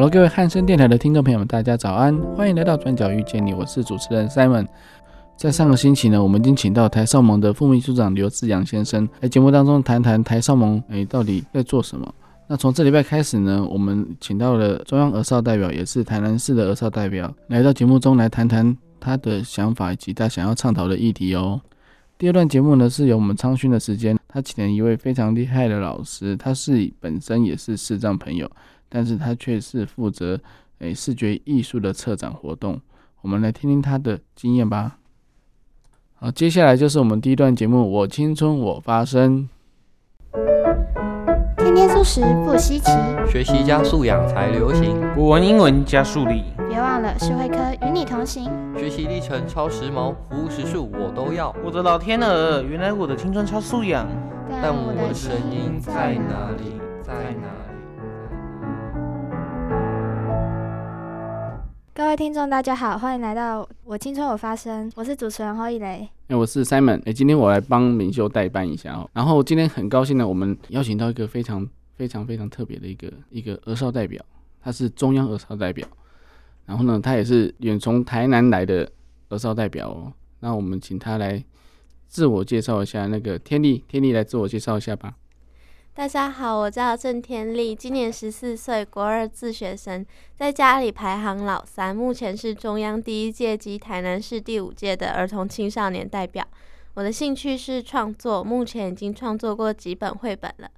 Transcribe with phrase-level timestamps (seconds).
[0.00, 4.66] 好了各位汉声电台的听众朋友们，大家早安，欢迎来到转角遇见你，我是主持人 Simon。
[5.36, 12.14] 在上个星期呢，我们已经请到台少盟的副秘书长刘志阳先生来节目当中谈谈台少盟诶到底在做什么。
[12.48, 21.60] 那从这礼拜开始呢，我们请到了中央儿少代表，也是台南市的儿少代表，来到节目中来谈谈他的想法以及他想要倡讨的议题哦。
[22.16, 28.50] 第二段节目呢，是由我们昌勋的时间，他请了一位非常厉害的老师，他是本身也是视障朋友。
[28.90, 30.38] 但是他却是负责
[30.80, 32.78] 诶视觉艺术的策展活动，
[33.22, 34.98] 我们来听听他的经验吧。
[36.16, 39.48] 好，接下来就是我们第一段节目，我青春我发声。
[41.56, 42.90] 天天素食不稀奇，
[43.30, 45.00] 学习加素养才流行。
[45.14, 48.50] 古文英文加数理，别忘了社会科与你同行。
[48.76, 51.54] 学习历程超时髦，服务时数我都要。
[51.64, 54.08] 我的老天鹅，原来我的青春超素养，
[54.50, 56.80] 但我的声音在哪里？
[57.02, 57.69] 在哪里？
[62.00, 66.08] 各位听众，大家好，欢迎来到我青春我发声，我是主持人侯一雷。
[66.28, 66.98] 哎、我是 Simon。
[67.04, 69.08] 哎、今天我来帮明秀代班一下哦。
[69.12, 74.24] 然后今天很高兴呢，我们邀请到一个非常非常非常特别的一个一个儿少代表，
[74.62, 75.86] 他是中央儿少代表。
[76.64, 78.90] 然后呢，他也是远从台南来的
[79.28, 80.10] 儿少代表哦。
[80.40, 81.44] 那我们请他来
[82.08, 85.14] 自我介绍一下，那个天丽，天丽来自我介绍一下吧。
[86.00, 90.02] 大家好，我叫郑天丽，今年十四岁，国二自学生，
[90.34, 96.42] 在家里排行老三，目前是中央第一届及台南市第五届的儿童青少年代表。
[96.94, 100.70] 我的兴趣是创作，目前已经创作过几本绘本了。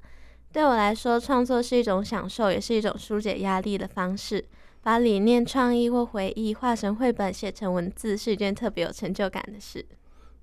[0.53, 4.45] 对我来说，创作是一种享受，也是一种纾解压力的方式。
[4.83, 9.87] 把理念、创意或回忆画成绘本，写成文字，是一件特别有成就感的事。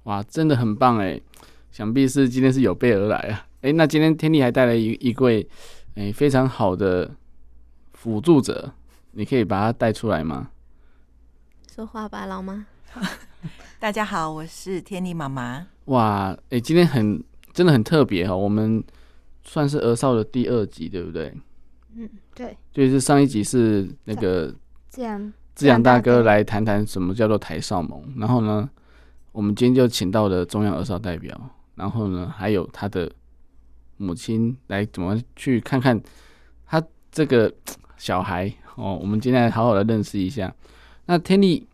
[0.04, 1.20] 哇，真的很棒哎！
[1.70, 3.48] 想必是今天是有备而来啊。
[3.62, 5.46] 哎、欸，那今天天丽还带来一一位
[5.96, 7.14] 哎非常好的
[7.92, 8.72] 辅助者，
[9.12, 10.50] 你可以把他带出来吗？
[11.76, 12.66] 说话吧，老妈。
[13.78, 15.68] 大家好，我是天丽妈妈。
[15.86, 17.22] 哇，哎、欸，今天很
[17.52, 18.82] 真的很特别哈，我们
[19.44, 21.34] 算是儿少的第二集，对不对？
[21.98, 22.58] 嗯，对。
[22.72, 24.56] 就是上一集是那个
[24.90, 28.70] 志扬志扬大哥来谈谈什么叫做台少盟，然后呢，
[29.34, 31.38] 我们今天就请到了中央儿少代表，
[31.76, 33.12] 然后呢，还有他的。
[34.00, 36.02] 母亲来怎么去看看
[36.66, 37.54] 他这个
[37.98, 38.98] 小孩哦？
[39.02, 40.56] 我们今天好好的认识一下。
[41.06, 41.68] 那天丽，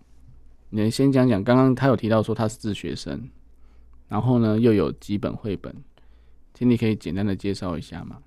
[0.72, 3.30] 你先讲讲，刚刚他有提到说他是自学生，
[4.08, 5.74] 然后呢又有几本绘本，
[6.52, 8.18] 天丽可以简单的介绍一下吗？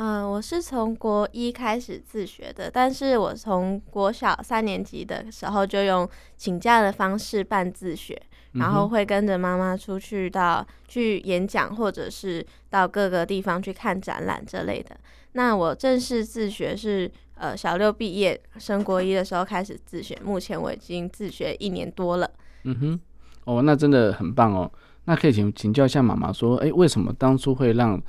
[0.00, 8.20] 嗯、我是从国一开始自学的，但是我从国小三年级的时候就用请假的方式办自学。
[8.52, 14.98] 然后会跟着妈妈出去到去演讲，或者是到各个地方去看展览之类的。
[15.32, 22.30] 那我正式自学是呃小六毕业升国一的时候开始自学，目前我已经自学一年多了。
[22.64, 23.00] 嗯哼，
[23.44, 24.70] 哦，那真的很棒哦。
[25.04, 28.00] 那可以请请教一下妈妈说，哎，为什么当初会让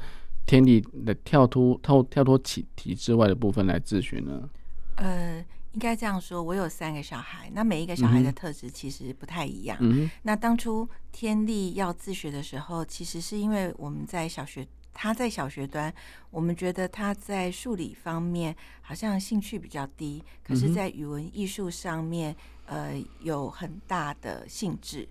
[0.46, 4.50] 天地的跳脱跳跳脱体体制外的部分来自学呢？
[4.96, 5.46] 呃。
[5.74, 9.78] 应该这样说，我有三个小孩，那每一个小孩的特质其实不太一样。
[9.82, 15.94] 嗯、那当初天力要自学的时候，其实是因为我们在小学，他在小学端，
[16.32, 22.36] 我们觉得他在数理方面好像兴趣比较低，可是，在语文艺术上面，
[22.66, 25.08] 呃，有很大的兴致。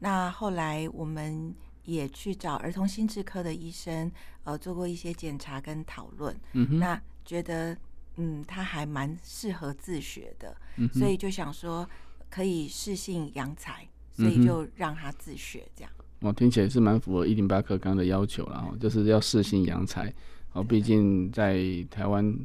[0.00, 4.12] 那后来我们也去找儿童心智科的医生，
[4.44, 6.38] 呃，做过一些检查跟讨论。
[6.52, 7.74] 嗯、那觉得。
[8.16, 11.88] 嗯，他还蛮适合自学的，嗯、所以就想说
[12.28, 15.90] 可以适性扬才，所以就让他自学这样。
[16.20, 20.12] 我、哦、听起来是蛮符合一零八课纲的要求了哈，就是要适性扬才。
[20.52, 22.38] 哦，毕竟在台湾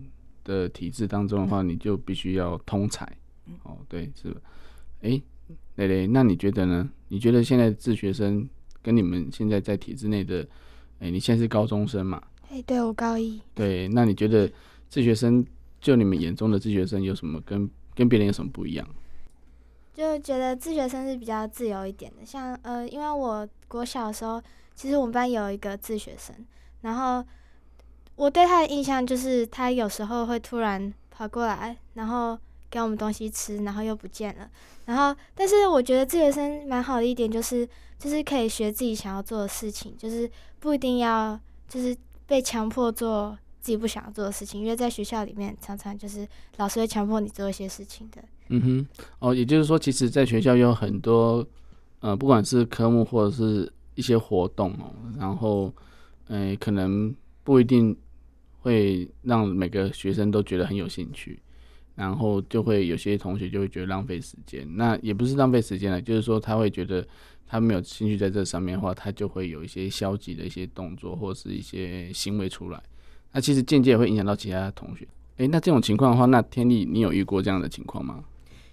[0.46, 3.06] 的体制当中的话，嗯、你就必须要通才。
[3.64, 4.42] 哦，对，是吧？
[5.02, 5.24] 哎、欸，
[5.76, 6.90] 蕾蕾，那你觉得呢？
[7.10, 8.48] 你觉得现在自学生
[8.82, 10.42] 跟你们现在在体制内的，
[11.00, 12.24] 哎、欸，你现在是高中生嘛？
[12.50, 13.42] 哎、欸，对，我高一。
[13.54, 14.50] 对，那你觉得
[14.90, 15.46] 自学生？
[15.80, 18.88] 就你们眼中的自学生有什么跟跟别人有什么不一样？
[19.94, 24.40] 就觉得自学生是比较自由一点的，像呃，因为我国小的时候，
[24.76, 26.36] 其实我们班有一个自学生，
[26.82, 27.26] 然后
[28.16, 32.38] 我对他的印象就是他有时候会突然跑过来，然后
[32.70, 34.48] 给我们东西吃，然后又不见了。
[34.86, 41.98] 然后，但是我觉得自学生蛮好的一点就是，就是可以学自己想要做的事情，就是不一定要就是
[42.28, 43.36] 被强迫做
[43.68, 46.26] 自己不想做的事情，因为在学校里面常常就是
[46.56, 48.24] 老师会强迫你做一些事情的。
[48.48, 48.88] 嗯哼，
[49.20, 51.46] 哦，也就是说，其实在学校有很多，
[52.00, 55.70] 呃，不管是科目或者是一些活动哦，然后，
[56.28, 57.94] 呃，可能不一定
[58.62, 61.38] 会让每个学生都觉得很有兴趣。
[61.94, 67.06] 然后就会有些同学就会觉得浪费时间，那也不是浪费时间了，就是说他会觉得
[67.46, 72.80] 他没有兴趣在这上面的话，他就会有一些消极的一些动作或是一些行为出来，
[73.32, 75.08] 那其实间接也会影响到其他同学。
[75.38, 78.24] 诶，那这种情况的话，那天丽你有遇过这样的情况吗？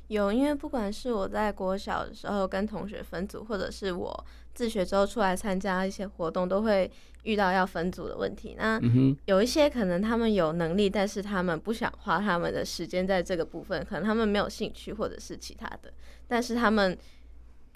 [0.08, 4.24] 有，因为不管是我在国小的时候跟同学分组，或者是我
[4.54, 6.90] 自学之后出来参加一些活动，都会
[7.22, 8.54] 遇到要分组的问题。
[8.58, 8.80] 那
[9.24, 15.92] 有一些可能他们有能力，但是他们不想花他们的时间在这个部分，可能他们没有兴趣，或者是其他的。
[16.28, 16.96] 但是他们，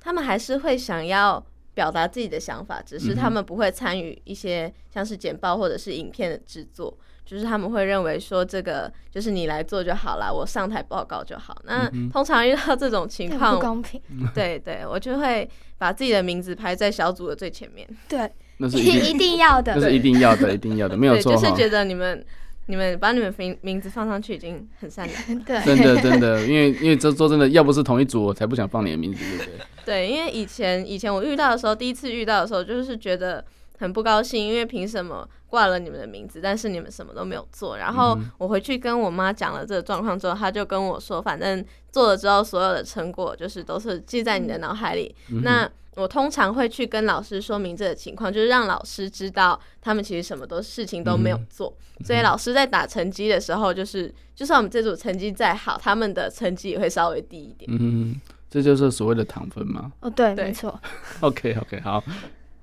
[0.01, 1.45] 他们还是会想要
[1.79, 6.93] 表达自己的想法，只是他们不会参与一些像是简报或者是影片的制作。
[7.25, 11.57] 就是他们会认为说，这个就是你来做就好了，我上台报告就好。
[11.65, 14.01] 那通常遇到这种情况，不公平。
[14.35, 17.87] 对对，我就会把自己的名字排在小组的最前面。
[18.09, 21.37] 对，那是一定，一定要的，那是一定要的， 一定要的，没有错。
[21.37, 22.25] 就是觉得你们
[22.69, 25.23] 你们把你们名名字放上去已经很善良。
[25.45, 29.53] 对，真的真的，因为因为这说真的，要不是同一组，我才不想放你的名字，对不对？
[29.85, 33.45] 对，因为以前以前我遇到的时候，第一次遇到的时候，就是觉得。
[33.81, 37.79] 很不高兴，因为凭什么挂了你们的名字，但是你们什么都没有做。
[37.79, 45.15] 然后我回去跟我妈讲了这个状况之后，她就跟我说，反正做了之后，所有的成果就是都是记在你的脑海里。
[45.31, 51.77] 嗯、那我通常会去跟老师说明这个情况，就是让老师知道他们其实什么都事情都没有做。
[51.99, 57.71] 嗯、所以老师在打成绩的时候，就是就算我们这组成绩再好，他们的成绩也会稍微低一点。
[57.71, 58.15] 嗯，
[58.49, 59.93] 这就是所谓的糖分吗？
[60.01, 60.81] 哦，对，對没错。
[61.21, 62.03] Okay, 好，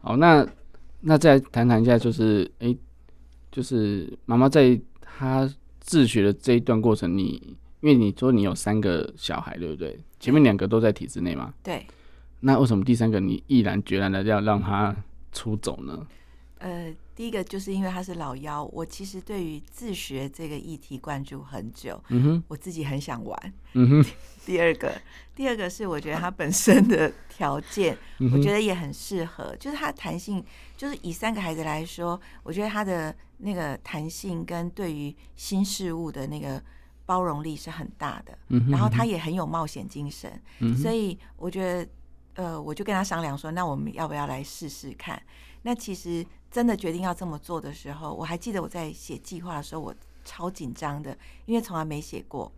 [0.01, 0.47] 好，那。
[1.07, 2.77] 那再谈谈一下，就是哎、欸，
[3.51, 5.47] 就是妈妈在她
[5.79, 9.99] 自学的这一段过程，你因为你说你有三个小孩，对不对？
[10.19, 11.53] 前面两个都在体制内吗？
[11.61, 11.85] 对。
[12.39, 14.95] 那为什么第三个你毅然决然的要让他
[15.31, 16.07] 出走呢？
[16.59, 24.05] 呃，第一个就是因为他是老幺，我其实对于自学这个议题关注很久，嗯哼，我自己很想玩，嗯哼。
[24.45, 24.91] 第二个，
[25.35, 27.97] 第二个是我觉得他本身的条件，
[28.31, 30.43] 我觉得也很适合，就是他的弹性，
[30.77, 36.61] 就是以三个孩子来说，我觉得他的那个弹性跟对于新事物的那个
[37.05, 41.89] 包容力是很大的，嗯，然后他也很有冒险精神，嗯，所以我觉得，
[42.35, 45.21] 呃，我就跟他商量说，那我们要不要来试试看？
[45.63, 46.25] 那其实。
[46.51, 49.93] 真的决定要这么做的时候，我还记得我在写计划的时候，我
[50.23, 52.49] 超紧张的，因为从来没写过，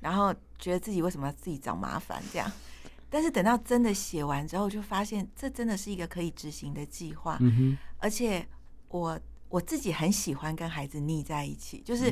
[0.00, 2.50] 然后觉得自己为什么要自己找麻烦这样。
[3.10, 7.36] 但是等到真的写完之后，就发现这真的是一个可以执行的计划。
[7.40, 7.76] 嗯。
[7.98, 8.48] 而且
[8.88, 9.20] 我
[9.50, 12.10] 我自己很喜欢跟孩子腻在一起，就是、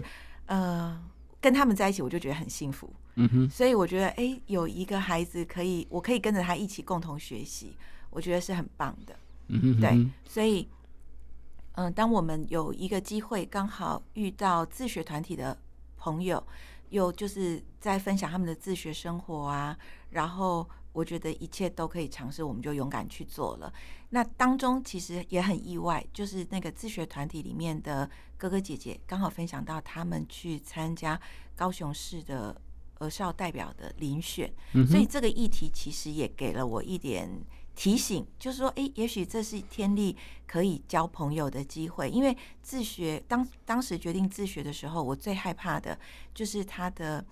[0.49, 1.05] 嗯、呃
[1.41, 2.93] 跟他们在一起，我就觉得很幸福。
[3.21, 3.51] 嗯哼。
[3.51, 7.77] 所以我觉得，哎、欸，有一个孩子可以，我可以跟着他一起共同学习，
[8.11, 9.15] 我觉得是很棒的。
[9.49, 9.81] 嗯哼。
[9.81, 10.69] 对，所以。
[11.75, 15.57] 嗯，当我们有一个机会，刚好遇到自学团体的
[15.97, 16.45] 朋友，
[16.91, 19.79] 又就是在分享他们的自学生活啊，
[20.11, 23.73] 然后我觉得一切都可以尝试，我们就勇敢去做了。
[24.11, 31.19] 那当中其实也很意外，就是那个自学团体里面的哥哥姐姐刚好分享到他们去参加
[31.55, 32.61] 高雄市的
[33.01, 37.29] 儿少代表的遴选，嗯，所以这个议题其实也给了我一点。
[37.73, 40.15] 提醒就是说，哎，也许这是天力
[40.47, 42.11] 可以交朋友的机会。
[42.11, 45.99] 因为自学当当时决定自学的时候，我最害怕的
[46.35, 47.25] 就是他的，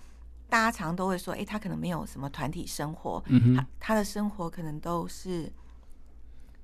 [0.49, 5.53] 大家常都会说，哎，他可能没有什么团体生活，嗯，他他的生活可能都是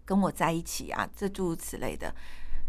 [0.07, 2.15] 跟我在一起啊，这诸如此类的。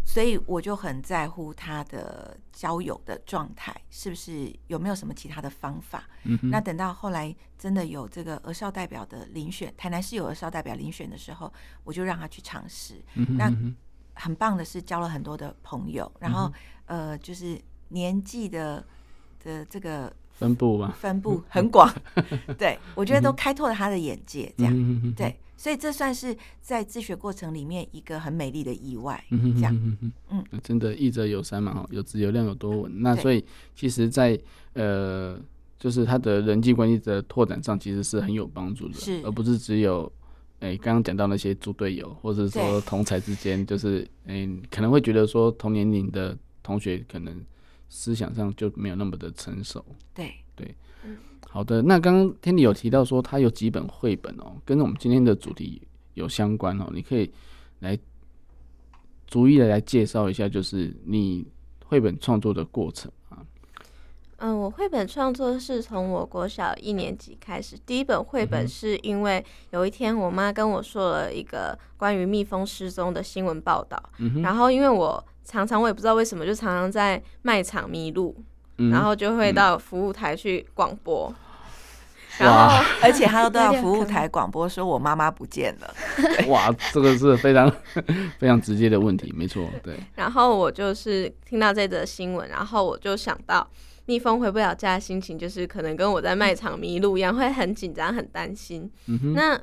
[0.08, 6.08] 所以我就很在乎他的交友的状态，是不是有没有什么其他的方法？
[6.24, 11.52] 嗯、那等到后来真的有这个儿少代表的遴选，台南市有儿少代表遴选的时候，
[11.84, 13.04] 我就让他去尝试。
[13.16, 13.52] 嗯、那
[14.14, 16.50] 很棒的是交了很多的朋友，然后、
[16.86, 17.60] 嗯、呃，就是
[17.90, 18.86] 年纪的
[19.44, 21.92] 的这个分布吧，分布 很广。
[22.58, 25.38] 对，我觉得都开拓了他的眼界，这样、嗯、对。
[25.66, 29.76] 所以这算是在自学过程里面一个很美丽的意外，这样，
[30.30, 33.02] 嗯，嗯真的益者有三嘛，哈，有质有量有多稳。
[33.02, 33.44] 那所以
[33.76, 34.44] 其实在，在
[34.74, 35.40] 呃，
[35.80, 40.06] 就是他的人际关系的拓展上，其实是很有帮助的，是，而不是只有，
[40.60, 47.44] 哎、欸，刚刚讲到那些猪队友，或者说同才之间，就是，哎、欸，可能会觉得说同年龄的同学可能
[47.90, 50.76] 思想上就没有那么的成熟，对，对。
[51.56, 55.82] 好的，那刚刚天理有提到说他有几本绘本哦，跟我们今天的主题
[56.14, 57.32] 有相关哦，你可以
[57.80, 57.98] 来
[59.26, 61.48] 逐一的来介绍一下，就是你
[61.86, 63.40] 绘本创作的过程啊。
[64.40, 78.36] 嗯，我绘本创作是从我国小一年级开始，第一本绘本是因为有一天我妈跟我说了一个关于蜜蜂失踪的新闻报道，嗯，然后因为我常常我也不知道为什么就常常在卖场迷路，
[78.78, 81.34] 嗯，然后就会到服务台去广播。
[82.38, 85.94] 然后， 而且他都要服务台广播说：“我妈妈不见了。
[86.48, 87.72] ”哇，这个是非常
[88.38, 89.96] 非常直接的问题，没错，对。
[90.16, 93.66] 然后我就是听到这则新闻，然后我就想到
[94.06, 98.92] 蜜蜂回不了家的心情，就是可能跟我在卖场迷路一样，会很紧张、很担心。
[99.08, 99.58] 嗯、那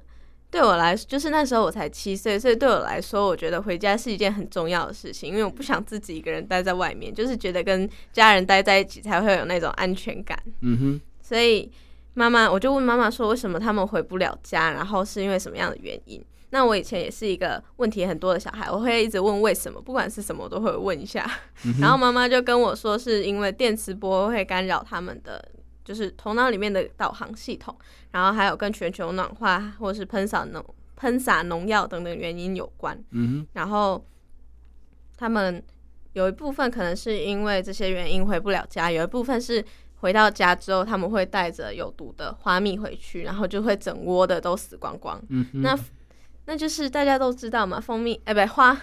[0.50, 10.38] 对我来说，就是那时候我才七岁，所以对我来说，我觉得回家是一件很重要的事情，因为我不想自己一个人待在外面，就是觉得跟家人待在一起才会有那种安全感。
[10.62, 11.71] 嗯哼，所以。
[12.14, 14.71] 妈妈，我就问妈妈说，为什么他们回不了家？
[14.73, 16.23] 然后是因为什么样的原因？
[16.50, 21.26] 那我以前也是一个问题很多的小孩，我会一直问为什么，不管是什么我都会问一下。
[21.64, 25.42] 嗯、 然后妈妈就跟我说，是因为电磁波会干扰他们的，
[25.83, 27.75] 就是头脑里面的导航系统，
[28.11, 30.62] 然后还有跟全球暖化或是喷洒农
[30.95, 33.02] 喷洒农药等等原因有关。
[33.12, 34.04] 嗯、然后
[35.16, 35.64] 他们
[36.12, 39.64] 有一部分可能是因为这些原因回不了家，有一部分是。
[40.02, 45.23] 回到家之后，他们会带着有毒的花蜜回去，然后就会整窝的都死光光。
[45.28, 45.78] 嗯、那
[46.47, 48.76] 那就是大家都知道嘛，蜂蜜哎，不对，花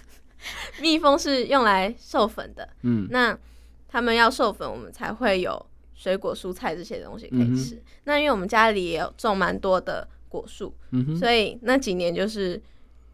[0.80, 2.66] 蜜蜂是用来授粉的。
[2.82, 3.38] 嗯，那
[3.86, 7.74] 他们要授粉，我们才会有水果、蔬菜这些东西可以吃。
[7.74, 12.60] 嗯、那因为我们家里也有种蛮多的果树，嗯，所以那几年就是。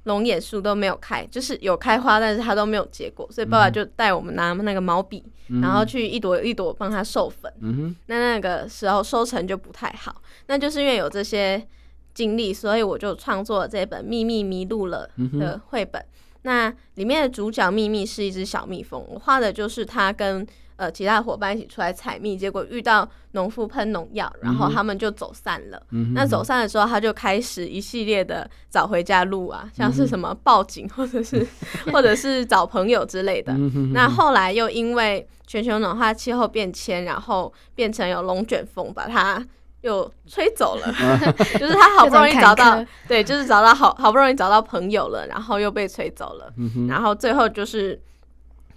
[0.04, 7.52] 龙眼树都没有开，就是有开花，但是它都没有结果，所以爸爸就带我们拿那个毛笔，嗯、然后去一朵一朵帮它授粉。
[7.60, 11.66] 嗯、那那个时候收成就不太好，那就是因为有这些
[12.14, 16.00] 经历，所以我就创作了这本《秘密迷路了》的绘本。
[16.00, 16.06] 嗯、
[16.42, 20.46] 那里面的主角秘密是一只小蜜蜂，我画的就是它跟。
[20.82, 25.80] 呃，其他的伙伴一起出来采蜜，结果遇到农夫喷农药，然后他们就走散了。
[25.92, 31.46] 嗯、那走散的时候，他就开始一系列的找回家路啊，像是什么报警，或者是
[31.92, 33.52] 或者是找朋友之类的。
[33.94, 39.40] 那后来又因为全球暖化、气候变迁，然后变成有龙卷风，把它
[39.82, 40.92] 又吹走了。
[41.60, 46.52] 就是他好不容易找到，对，就是找到好好不容易找到朋友了，然后又被吹走了。
[46.88, 48.02] 然后最后就是。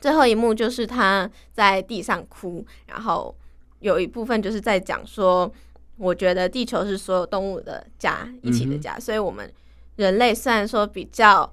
[0.05, 3.35] 最后一幕就是他在地上哭，然后
[3.79, 5.51] 有一部分就是在讲说，
[5.97, 9.51] 我觉得地球是所有动物的家，一起的家，嗯、所以我们
[9.95, 11.51] 人类虽然说比较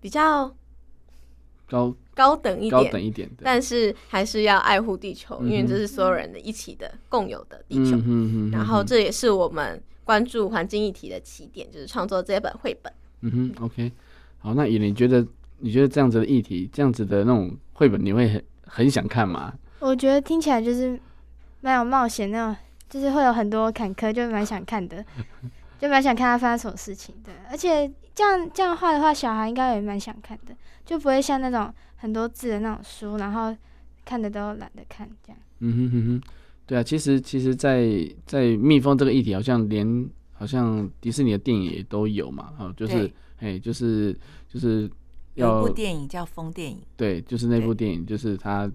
[0.00, 0.52] 比较
[1.68, 7.96] 高高等一点，高等一点，但是还是要爱护地球，嗯、因为这是所有人的一起的共有的地球。
[8.04, 12.92] 嗯、然后这也是我们关注环境议题的起点，就是创作这本绘本。
[13.20, 13.92] 嗯哼，OK，
[14.40, 15.24] 好，那以琳觉得？
[15.58, 19.54] 你觉得这样子的议题，这样子的那种绘本，你会很很想看吗？
[19.80, 20.98] 我觉得听起来就是
[21.60, 22.56] 蛮有冒险那种，
[22.88, 25.04] 就是会有很多坎坷，就蛮想看的，
[25.78, 27.32] 就蛮想看他发生什么事情的。
[27.50, 33.56] 而且这样这样画的话，小孩应该也蛮想看的，就不会像那种很多字的那种书，然后
[34.04, 35.38] 看的都懒得看这样。
[35.60, 36.22] 嗯哼哼哼，
[36.66, 37.86] 对啊，其实其实在，
[38.26, 44.18] 在在蜜蜂这个议题，好像连好像迪士尼的电影也都有嘛，哦，就是哎，就是
[44.48, 44.90] 就是。
[45.34, 48.70] 有一部电影叫《蜂电影》，对，就是那部电影，就是它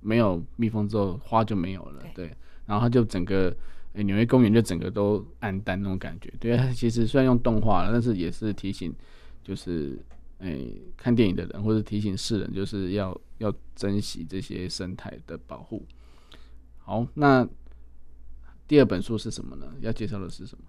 [0.00, 3.54] 没有蜜蜂之后，花就没有了，对，对然后它就整个
[3.94, 8.94] 纽约公园就整个都暗淡那种感觉，对，它其实虽然用动画了，但是也是提醒，
[9.42, 9.98] 就是
[10.38, 10.64] 哎
[10.96, 15.84] 看电影的人或者提醒世人，就是要要珍惜这些生态的保护。
[16.78, 17.46] 好，那
[18.68, 19.74] 第二本书是什么呢？
[19.80, 20.64] 要介绍的是什么？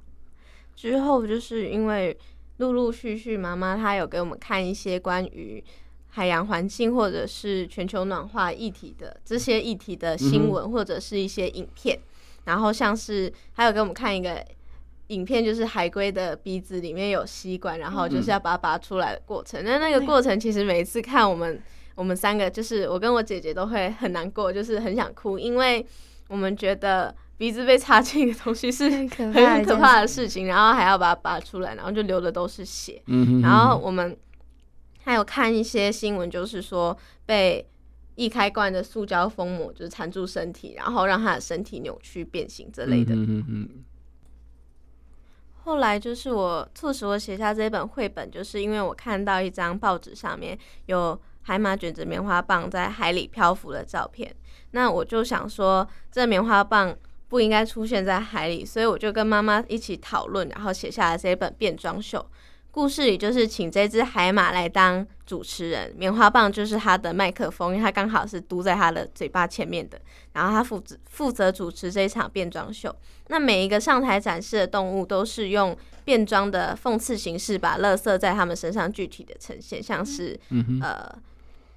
[0.76, 2.18] 之后就是因为。
[2.62, 5.62] 陆陆续续，妈妈她有给我们看一些关于
[6.10, 11.98] 海洋环境或者是全球暖化议题的这些议题的新闻，或者是一些影片。
[11.98, 12.06] 嗯、
[12.46, 14.46] 然后像是还有给我们看一个
[15.08, 19.64] 影片，就是海龟的鼻子里面有吸管，然后就是要把它拔出来的过程。
[19.66, 21.60] 那、嗯、那个过程其实每一次看我们
[21.96, 25.86] 我们三个，就是我跟我姐姐都会很难过，就是很想哭，因为
[26.28, 27.14] 我们觉得。
[27.42, 29.24] 鼻子被插进一个东西是很可
[29.80, 33.02] 怕的事情，然后还要把它拔出来，然后就流的都是血。
[33.42, 34.16] 然后我们
[35.04, 36.96] 还有看一些新闻，就是说
[37.26, 37.68] 被
[38.14, 43.16] 易开罐的塑胶封膜就是缠住身体，然后让他的身体扭曲变形之类的。
[45.64, 50.56] 后来就是我促使我写下这本绘本，就是因为我看到一张报纸上面
[50.86, 54.32] 有海马卷着棉花棒在海里漂浮的照片，
[54.74, 56.96] 那我就想说这棉花棒。
[57.32, 62.30] 不应该出现在海里，所以我就跟妈妈一起讨论，然后写下了这本变装秀。
[62.72, 69.98] 故事里就是请这只海马来当主持人，棉花棒就是他的麦克风，因为他刚好是嘟在他的嘴巴前面的，
[70.34, 72.94] 然后他负责负责主持这一场变装秀。
[73.30, 81.10] 那每一个上台展示的动物都是用变装的讽刺形式，把乐色在他们身上具体的呈现，像是、嗯、呃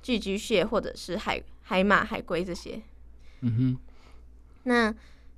[0.02, 2.82] 寄居蟹或者是海海马、海龟这些。
[3.40, 3.78] 嗯哼，
[4.64, 4.92] 那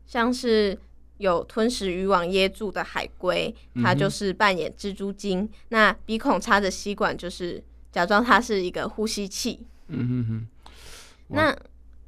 [0.06, 0.78] 像是。
[1.18, 5.40] 有吞食渔网噎住的海龟，它就是扮演蜘蛛精。
[5.40, 9.60] 嗯、那鼻孔插着吸管，就是假装它是一个呼吸器。
[9.88, 10.46] 嗯哼哼。
[11.28, 11.56] 那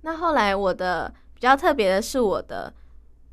[0.02, 2.70] 那后来我的比较特别的是，我的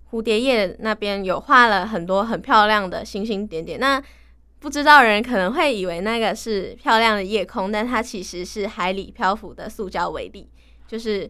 [0.10, 3.77] 蝴蝶叶那边有画了很多很漂亮的星星点点。
[3.77, 4.01] 那
[4.62, 10.48] 不知道人可能会以为那个是漂亮的夜空，但它其实是海里漂浮的塑胶微粒，
[10.88, 11.29] 就是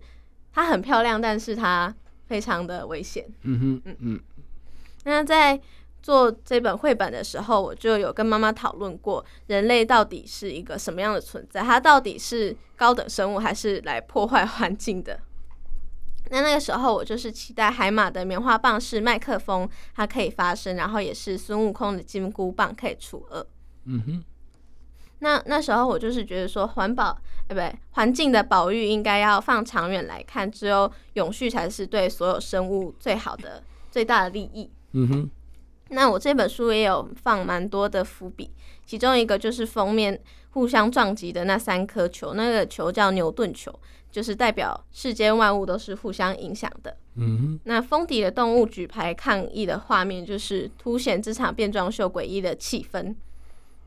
[0.53, 1.91] 它很漂亮，但是它
[2.27, 3.25] 非常的危险。
[3.41, 4.20] 嗯哼，嗯嗯。
[5.03, 5.60] 那在
[6.01, 11.62] 做这本绘本的时候，我就有跟妈妈讨论过，人类到底是一个什么样的存在？
[11.62, 15.20] 它到底是高等生物，还是来破坏环境的？
[16.32, 23.46] 那那个时候，我就是期待海马的棉花棒是麦克风，它可以发声，然后也是孙悟空的金箍棒可以除恶。
[23.86, 24.24] 嗯哼。
[25.19, 27.17] 那那时候我就是觉得说，环保，
[27.48, 34.69] 哎，不对，环境的保育应该要放长远来看，只有永续才是对所有生物最好的、最大的利益。
[34.91, 35.29] 嗯哼，
[35.89, 38.51] 那我这本书也有放蛮多的伏笔，
[38.86, 43.74] 其中一个就是封面互相撞击的那三颗球，那个球叫牛顿球，
[44.12, 46.95] 就是代表世间万物都是互相影响的。
[47.15, 53.15] 嗯哼，那封底的动物举牌抗议的画面，就是凸显这场变装秀诡异的气氛。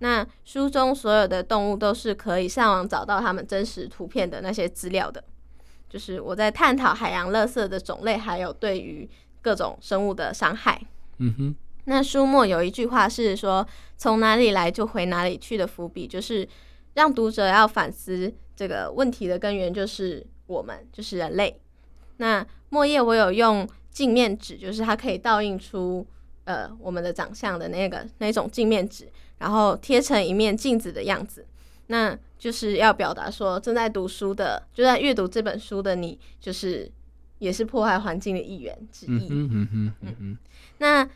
[0.00, 5.22] 那书中所有的动物都是可以上网找到它们真实图片的那些资料的，
[5.88, 9.08] 就是我在探讨海洋垃圾的种类，还有对于
[9.42, 10.80] 各种生物的伤害。
[11.18, 16.48] 嗯哼，那书末有一句话是说，从哪里来就回哪里去的伏笔，就是
[16.94, 21.60] 让读者要反思这个问题的根源就是我们，就是人类。
[22.18, 26.06] 那末页我有用镜面纸，就是它可以倒映出
[26.44, 29.08] 呃我们的长相的那个那种镜面纸，
[29.38, 31.46] 然后贴成一面镜子的样子，
[31.86, 36.90] 那就是要表达说正在读书的，就在阅读这本书的你，就是
[37.38, 39.28] 也是破坏环境的一员之一。
[39.30, 40.38] 嗯嗯嗯嗯嗯。
[40.78, 41.08] 那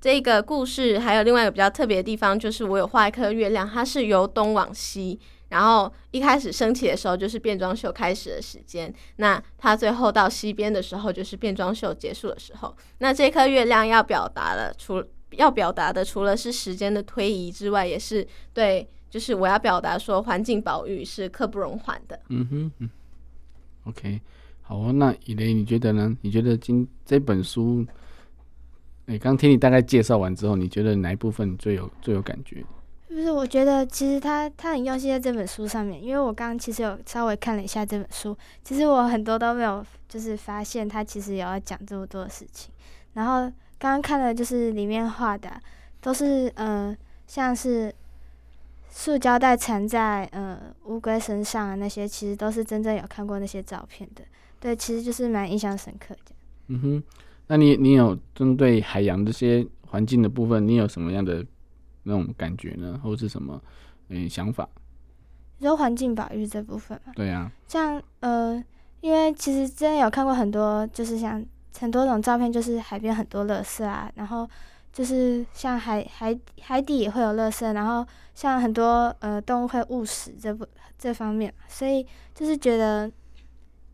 [0.00, 12.76] 这个故事还有另外一个比较特别的地方，就是我有画一颗月亮，它是由东往西，然后一开始升起的时候就是变装秀开始的时间，那它最后到西边的时候就是变装秀结束的时候。
[12.98, 15.04] 那这颗月亮要表达了，除
[15.36, 22.20] 要表达的除了是时间的推移之外，也是对，就是我要表达说环境保育是刻不容缓的。
[22.28, 22.90] 嗯哼嗯
[23.84, 24.20] ，OK，
[24.60, 26.16] 好啊，那以雷你觉得呢？
[26.22, 27.84] 你觉得今这本书？
[29.06, 32.64] 哎，刚听你大概介绍完之后，你觉得哪一部分最有最有感觉？
[33.08, 42.72] 不是，我觉得其实他他很用心在这本书上面，因为我刚刚其实有稍微看了一下这本书，其实我很多都没有就是发现他其实有要讲这么多的事情。
[43.12, 45.50] 然后刚刚看了就是里面画的
[46.00, 47.92] 都是呃像是
[48.88, 54.22] 塑胶袋缠在呃乌龟身上啊那些，其实都是真正有看过那些照片的。
[54.60, 56.32] 对，其实就是蛮印象深刻的。
[56.68, 57.02] 嗯哼。
[57.48, 61.44] 那你你有针对海洋这些环境的部分，你有什么样的
[62.04, 63.60] 那种感觉呢，或者是什么
[64.10, 64.68] 嗯想法？
[65.58, 67.12] 你说环境保育这部分嘛？
[67.16, 68.62] 对啊，像呃，
[69.00, 71.44] 因为其实之前有看过很多，就是像
[71.78, 74.48] 很多种照片，就是海边很多垃圾啊，然后
[74.92, 80.66] 就是像海海海底也会有垃圾，然后像很多呃动物会误食这部
[80.98, 83.10] 这方面，所以就是觉得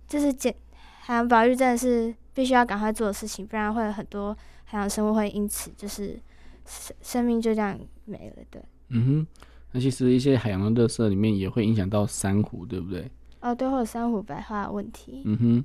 [0.07, 0.55] 就是减
[1.01, 2.15] 海洋保育真的是。
[2.35, 6.17] 必须要赶快做的事情，不然会有很多海洋生物会因此就是
[6.65, 8.37] 生生命就这样没了。
[8.49, 9.27] 对，嗯哼，
[9.73, 13.11] 那其实一些海洋的垃圾里面也会影响到珊瑚，对不对？
[13.41, 15.23] 哦，对，会有珊瑚白化的问题。
[15.25, 15.65] 嗯哼，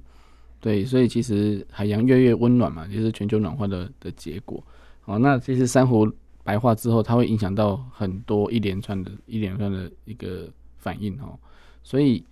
[0.64, 4.64] 对，所以其实海洋越来越温暖嘛，就是全球暖化的的结果。
[5.04, 6.10] 哦，那其实珊瑚
[6.42, 11.38] 白化之后，它会影响到很多一连串的一连串的一个反应哦。
[11.84, 12.24] 所以，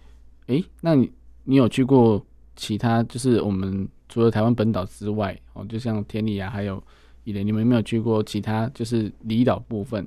[0.48, 1.12] 诶，那你
[1.44, 3.86] 你有去过其他就是我们？
[4.08, 6.84] 除了台湾本岛之外，哦，就像天理啊，还有
[7.24, 10.06] 以雷，你们有没有去过其他就是离岛部分，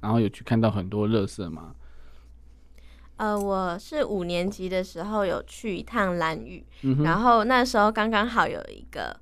[0.00, 1.74] 然后有去看到很多垃圾吗？
[3.18, 9.14] 呃，我是五年级的时候有去一趟兰屿，嗯，然后那时候刚刚好有一个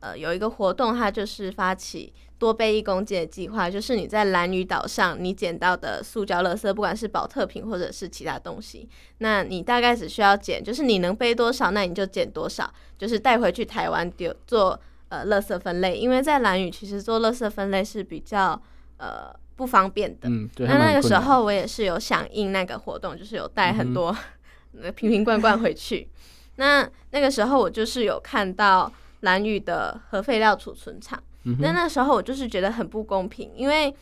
[0.00, 2.12] 呃有一个活动，它就是发起。
[2.36, 8.86] 多背一公斤的计划，就是你在兰屿岛上你捡到的塑胶垃圾，不管是保特瓶或者是其他东西，
[9.18, 18.60] 那你大概只需要捡，就是你能背多少，那你就捡多少，就是带回去台湾丢做呃垃圾分类，因为在兰屿其实做垃圾分类是比较
[18.98, 20.28] 呃不方便的。
[20.28, 20.66] 嗯，对。
[20.66, 24.16] 那那个时候我也是有响应那个活动，就是有带很多
[24.96, 26.08] 瓶瓶罐罐回去。
[26.10, 26.10] 嗯、
[26.56, 33.94] 那那个时候我就是有看到蓝宇的核废料储存厂，嗯、那那时候我就是觉得很不公平，因为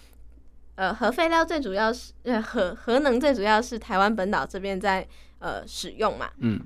[0.74, 5.06] 呃核废料最主要是呃核核能最主要是台湾本岛这边在
[5.38, 6.30] 呃使用嘛。
[6.38, 6.60] 嗯。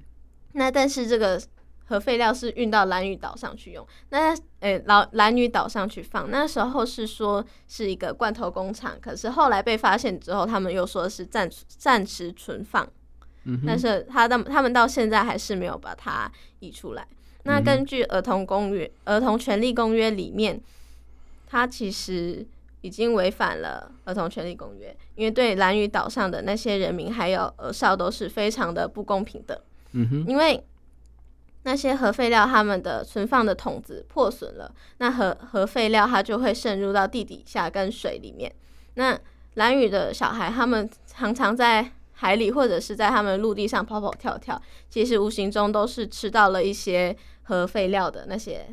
[0.53, 1.39] 那但是这个
[1.87, 12.89] 核废料是运到蓝屿岛上去用，那诶老蓝屿岛上去放，那时候是说是一个罐头工厂，可是后来被发现之后，他们又说是暂暂时存放，
[13.45, 17.07] 嗯、但是他的他们到现在还是没有把它移出来。
[17.45, 20.61] 那根据儿童公约、儿童权利公约里面，
[21.47, 22.45] 它其实
[22.81, 29.63] 已经违反了儿童权利公约，因为对蓝屿岛上的那些人民还有儿少都是非常的不公平的。
[29.93, 30.61] 嗯哼，因为
[31.67, 38.55] 那些核废料，他们的存放的桶子破损了，那核核废料它就会渗入到地底下跟水里面。
[38.95, 39.19] 那
[39.55, 48.69] 蓝雨的小孩，他们常常在海里或者是在他们陆地上跑跑跳跳，其实无形中都是吃到了一些核废料的那些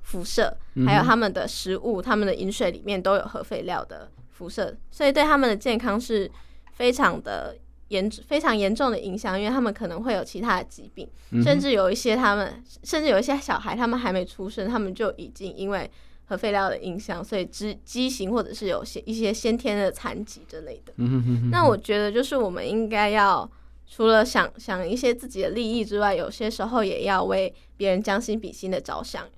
[0.00, 0.52] 辐射，
[0.84, 6.28] 还有他们的食物、他们的饮水里面都有核废料的辐射，所以对他们的健康是
[6.72, 7.56] 非常的。
[7.92, 15.88] 严非常严重的影响，因为他们可能会有其他的疾病，嗯、甚至有一些他们，甚至有一些小孩，他们还没出生，他们就已经因为
[16.24, 20.92] 核废料的影响，所以畸畸形或者是有些一些先天的残疾之类的。
[20.96, 23.48] 嗯、哼哼哼，那我觉得，就是我们应该要
[23.86, 29.28] 除了想想一些自己的利益之外，有些时候也要为别人将心比心的着想，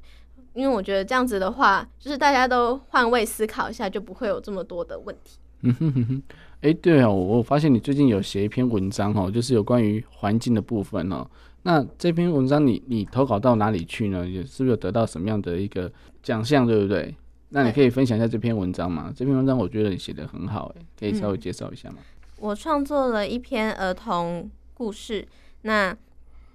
[0.52, 5.38] 因为我觉得这样子的话，就是大家都换位思考一下，就不会有这么多的问题。
[5.62, 6.22] 嗯哼哼哼。
[6.64, 11.28] 哎，对啊，我我发现你最近有写一篇文章哦，就是有关于环境的部分哦。
[11.64, 14.26] 那这篇文章你你投稿到哪里去呢？
[14.26, 17.14] 也是不是有得到什么样的一个奖项，对不对？
[17.50, 19.12] 那你可以分享一下这篇文章吗？
[19.14, 21.96] 这篇文章我觉得你写的很好，哎，可以稍微介绍一下吗？
[21.98, 22.04] 嗯，
[22.40, 25.28] 我创作了一篇儿童故事，
[25.62, 25.94] 那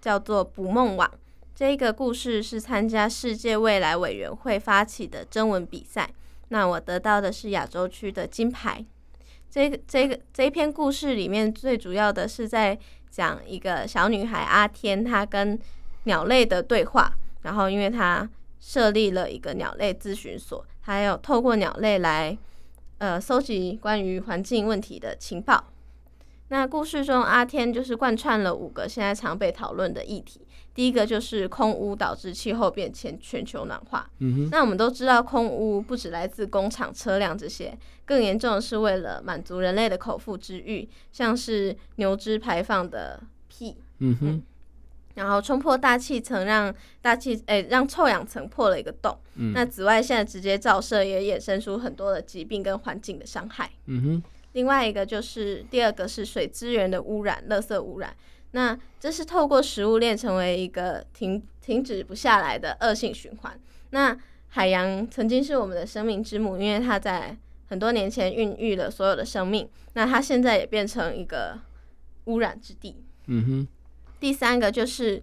[0.01, 1.07] 叫做《捕梦网》。
[1.53, 6.09] 这个故事是参加世界未来委员会发起的征文比赛，
[6.47, 8.83] 那我得到的是亚洲区的金牌。
[9.49, 12.77] 这这个这一篇故事里面，最主要的是在
[13.09, 15.59] 讲一个小女孩阿天，她跟
[16.03, 17.11] 鸟类的对话。
[17.41, 22.37] 然后，因为她设立了一个鸟类咨询所，她要透过鸟类来
[22.99, 25.65] 呃搜集关于环境问题的情报。
[26.49, 30.41] 那故事中，阿天就是贯穿了五个现在常被讨论的议题。
[30.75, 34.09] 第一个就是空污导致气候变迁、全球暖化。
[34.49, 43.75] 那我们都知道，空污不只来自工厂、车辆这些，更严重的是为了满足人类的口腹之欲，像是牛只排放的屁。
[43.97, 44.29] 嗯哼。
[44.29, 44.43] 嗯，
[45.15, 49.17] 然后冲破大气层，让大气诶、欸、让臭氧层破了一个洞。
[49.35, 49.51] 嗯。
[49.53, 53.69] 那紫外线直接照射，也衍生出很多的疾病跟环境的伤害。
[53.87, 54.23] 嗯哼。
[54.53, 58.15] 另外一个就是第二个是水资源的污染，垃圾污染。
[58.51, 63.59] 那这是透过食物链成为一个停停止不下来的恶性循环。
[63.91, 64.17] 那
[64.49, 69.69] 海洋曾经是我们的生命之母，因为它在很多年前孕育了所有的生命。
[69.93, 71.59] 那它现在也变成一个
[72.25, 73.03] 污染之地。
[73.27, 73.67] 嗯哼。
[74.19, 75.21] 第三个就是。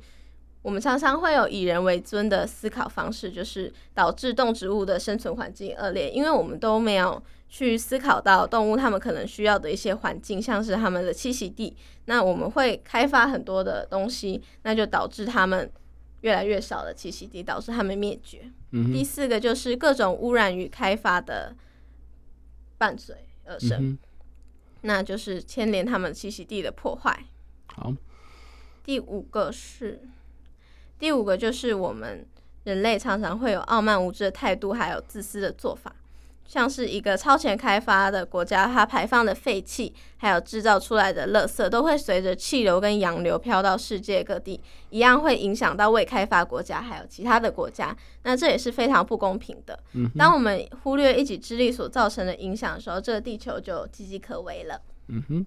[0.63, 11.77] 我们常常会有以人为尊的思考方式，就是导致动植物的生存环境恶劣，因为我们都没有去思考到动物它们可能需要的一些环境，像是它们的栖息地。
[12.07, 15.71] 那我们会开发很多的东西，那就导致它们
[16.21, 18.51] 越来越少的栖息地，导致它们灭绝。
[18.73, 18.93] 嗯。
[18.93, 21.55] 第四个就是各种污染与开发的
[22.79, 23.99] 伴随而生，嗯，
[24.83, 27.25] 那就是牵连它们栖息地的破坏。
[27.75, 27.93] 好，
[28.85, 30.01] 第五个是。
[30.99, 32.27] 第五个就是我们
[32.65, 35.95] 人类常常会有傲慢无知的态度，还有自私的做法，
[36.47, 47.97] 像是一个超前开发的国家，它排放的废气，还有制造出来的垃圾，都会随着气流跟洋流飘到世界各地，一样会影响到未开发国家，还有其他的国家。
[48.23, 49.79] 那这也是非常不公平的。
[50.17, 54.81] 当我们忽略一己之力所造成的影响的时候，这个地球就岌岌可危了。
[55.09, 55.47] 嗯哼，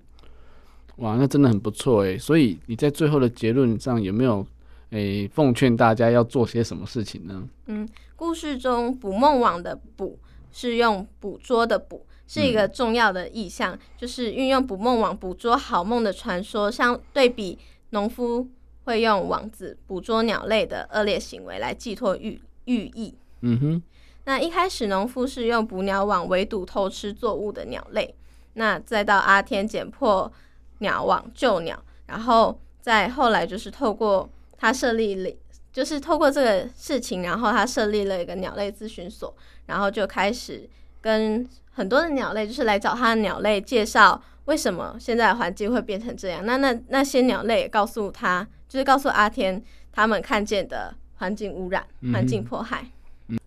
[0.98, 2.18] 哇，那真的很不错诶。
[2.18, 4.46] 所以你在最后的结论上有没有？
[4.92, 7.48] 诶、欸，奉劝大家要做些什么事情呢？
[7.68, 10.18] 嗯，故事中捕梦网的“捕”
[10.52, 17.58] 是用捕捉的“捕”，是一个重要的意象，嗯、就是运用捕梦网捕捉好梦的传说，相对比
[17.92, 18.48] 农夫
[18.84, 23.16] 会用网子捕捉鸟类的恶劣行为来寄托寓寓意。
[23.42, 23.84] 嗯哼，
[24.26, 28.16] 那一开始农夫是用捕鸟网围堵偷吃作物的鸟类，
[28.54, 30.32] 那再到阿天剪破
[30.80, 35.32] 鸟网救鸟，然后再后来就是透过他设立了，
[35.80, 39.34] 就是透过这个事情，然后他设立了一个鸟类咨询所，
[39.68, 46.46] 然后就开始跟很多的鸟类，就是来找他的鸟类介绍为什么现在的环境会变成这样。
[46.46, 49.64] 那那那些鸟类也告诉他，就是告诉阿天
[49.94, 52.86] 他们看见的环境污染、环境迫害。
[53.30, 53.38] 嗯，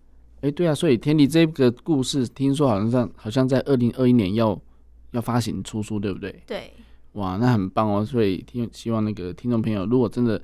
[0.41, 4.59] 哎、嗯，对啊，所以天地这个故事，听说好像在好像在二零二一年要
[5.11, 6.41] 要发行出书，对不对？
[6.47, 6.73] 对。
[7.11, 8.03] 哇，那很棒哦！
[8.03, 10.41] 所以听希望那个听众朋友，如果真的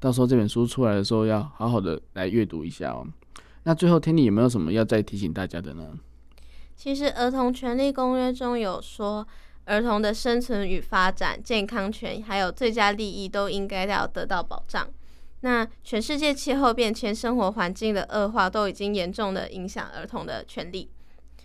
[0.00, 3.06] 到时候这本书出来的时候，要好好的来阅读一下哦。
[3.64, 5.92] 那最后天力有没有什么要再提醒大家的呢？
[6.74, 9.26] 其实《儿童权利公约》中有说，
[9.66, 14.88] 儿童的生存与发展、健康权还有最佳利益都应该要得到保障。
[15.42, 20.88] 那全世界气候变迁、生活环境的恶化都已经严重的影响儿童的权利。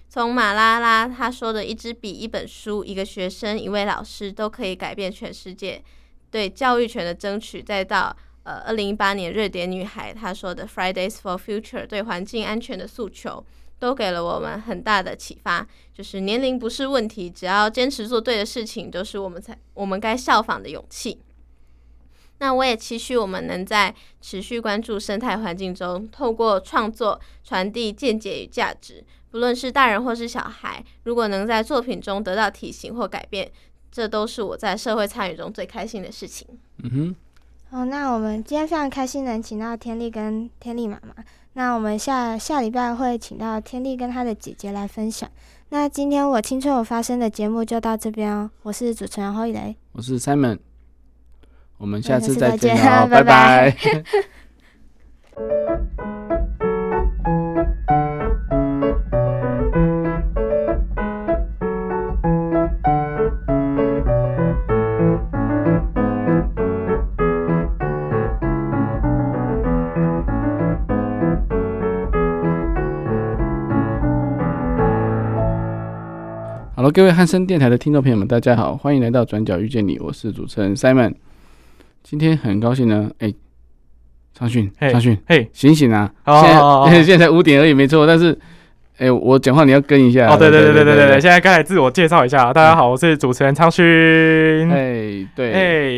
[0.08, 5.84] 从马拉拉他说的一支笔、一本书、一个学生、一位老师都可以改变全世界
[6.32, 8.16] 对教育权的争取，再到
[8.46, 13.46] 呃二零一八年瑞典女孩她说的 Fridays for Future 对环境安全的诉求，
[13.80, 15.68] 都给了我们很大的启发。
[15.94, 21.20] 就是年龄不是问题，只要坚持做对的事情，都是我们才我们该效仿的勇气。
[22.40, 29.04] 那我也期许我们能在持续关注生态环境中，透过创作传递见解与价值。
[29.32, 33.52] 不论是大人或是小孩，如果能在作品中得到提醒或改变，
[33.90, 36.48] 这都是我在社会参与中最开心的事情。
[36.84, 37.16] 嗯哼。
[37.76, 41.14] 好，那我们今天非常开心能请到天丽跟天丽妈妈。
[41.56, 45.30] 那我们下下礼拜会请到天丽跟她的姐姐来分享。
[45.70, 48.50] 那今天我青春有发生的节目就到这边哦。
[48.64, 50.60] 我是主持人侯以雷，我是 Simon。
[51.78, 52.78] 我们下次再见，
[53.12, 53.76] 拜拜。
[76.92, 81.16] 各位汉声电台的听众朋友们，大家好，欢迎来到转角遇见你，我是主持人 Simon。
[82.04, 83.36] 今天很高兴呢，哎、欸，
[84.34, 86.14] 昌训，昌训，嘿，醒醒啊！
[86.26, 86.94] 现在、oh, oh, oh, oh.
[87.04, 88.06] 现在才五点而已，没错。
[88.06, 88.32] 但是，
[88.98, 90.30] 哎、欸，我讲话你要跟一下。
[90.30, 91.22] 哦，对对对对对对对。
[91.22, 93.84] 现在刚才自我介绍一下，大家好，我是主持人昌勋。
[94.70, 95.54] 哎，对，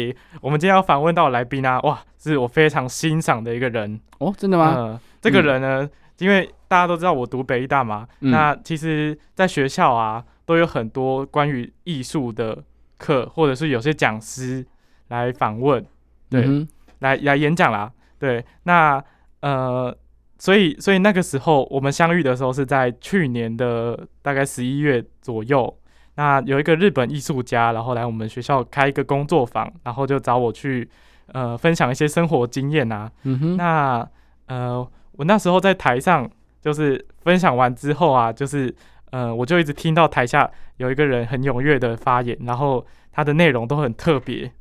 [0.09, 4.73] 哎，我们今天要访问到来宾啊，哇，是我非常欣赏的一个人哦，真的吗？
[4.75, 12.63] 呃、这个人呢，嗯、因为大家都知道我读北艺大嘛，嗯、那其实在学校啊，都有很多关于艺术的
[12.97, 14.65] 课，或者是有些讲师
[15.09, 15.85] 来访问。
[16.29, 16.67] 对，嗯、
[16.99, 17.91] 来来演讲啦。
[18.17, 19.03] 对，那
[19.41, 19.95] 呃，
[20.39, 25.77] 所以所以那个时候我们相遇的时候是在去年的大概十一月左右。
[26.15, 30.89] 那有一个日本艺术家，然后来我们学校开一个工作坊，然后就找我去
[31.33, 33.11] 呃分享一些生活经验啊。
[33.23, 33.57] 嗯哼。
[33.57, 34.09] 那
[34.47, 36.27] 呃，我那时候在台上
[36.61, 38.73] 就是分享完之后啊，就是
[39.11, 44.51] 呃，我就一直听到台下有一个人很踊跃的发言，然后他的内容都很特别。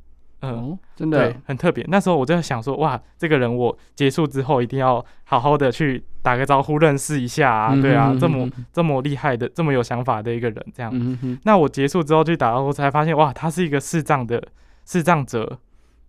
[0.40, 1.82] 嗯、哦，真的对，很特别。
[1.88, 7.70] 那时候我就在想说，哇，这个人我结束之后一定要好好的去打个招呼，认识一下啊。
[7.72, 10.92] 嗯、对啊，这么这么厉害的，这么有想法的一个人，这样。
[10.94, 14.40] 嗯、那我结束之后去打招呼，才发现哇，他是一个视障的
[14.84, 15.58] 视障者。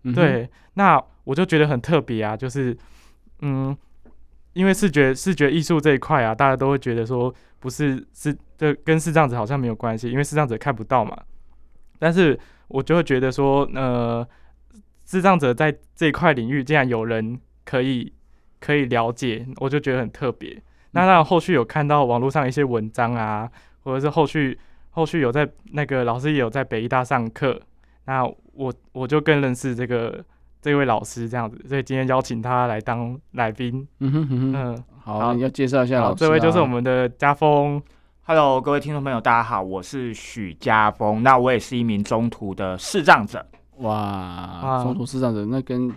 [0.04, 2.78] 嗯、对，那我就觉得很特别啊，就是
[3.42, 3.76] 嗯，
[4.54, 7.34] 因为视觉视觉艺术这一块啊，大家都会觉得说
[7.68, 11.18] 不是是这跟视障者好像没有关系，因为视障者看不到嘛。
[12.00, 14.26] 但是我就会觉得说，呃，
[15.06, 18.14] 视障者在这一块领域，竟然有人可以
[18.62, 20.64] 可以了解，我就觉得很特别。
[20.92, 23.52] 那那后续有看到网络上一些文章啊，
[23.84, 24.58] 或者是后续
[24.92, 27.60] 后续有在那个老师也有在北艺大上课，
[28.06, 30.24] 那我我就更认识这个
[30.62, 33.86] 这位老师这样子，所以今天邀请他来当来宾。
[34.00, 36.20] 嗯哼哼哼，嗯，好，好，你要介绍一下老师。
[36.20, 37.82] 这位就是我们的家峰。
[38.24, 41.24] Hello，各位听众朋友，大家好，我是许家峰。
[41.24, 43.46] 那我也是一名中途的视障者。
[43.78, 45.90] 哇，中途视障者，那跟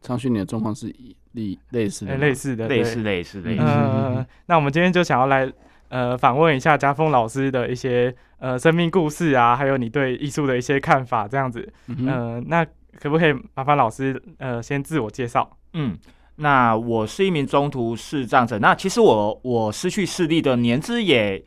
[0.00, 0.86] 昌训你的状况是
[1.32, 3.62] 类类似的、欸，类似的，类似类似类似。
[3.62, 5.52] 嗯，那我们今天就想要来
[5.90, 11.70] 呃访问一下家峰老师的一些呃生命故事啊，还有你对艺术的一些看法，这样子。
[11.88, 12.64] 嗯、呃，那
[12.98, 15.58] 可不可以麻烦老师呃先自我介绍？
[15.74, 15.94] 嗯。
[16.36, 18.58] 那我是一名中途视障者。
[18.58, 21.44] 那其实我我失去视力的年资也。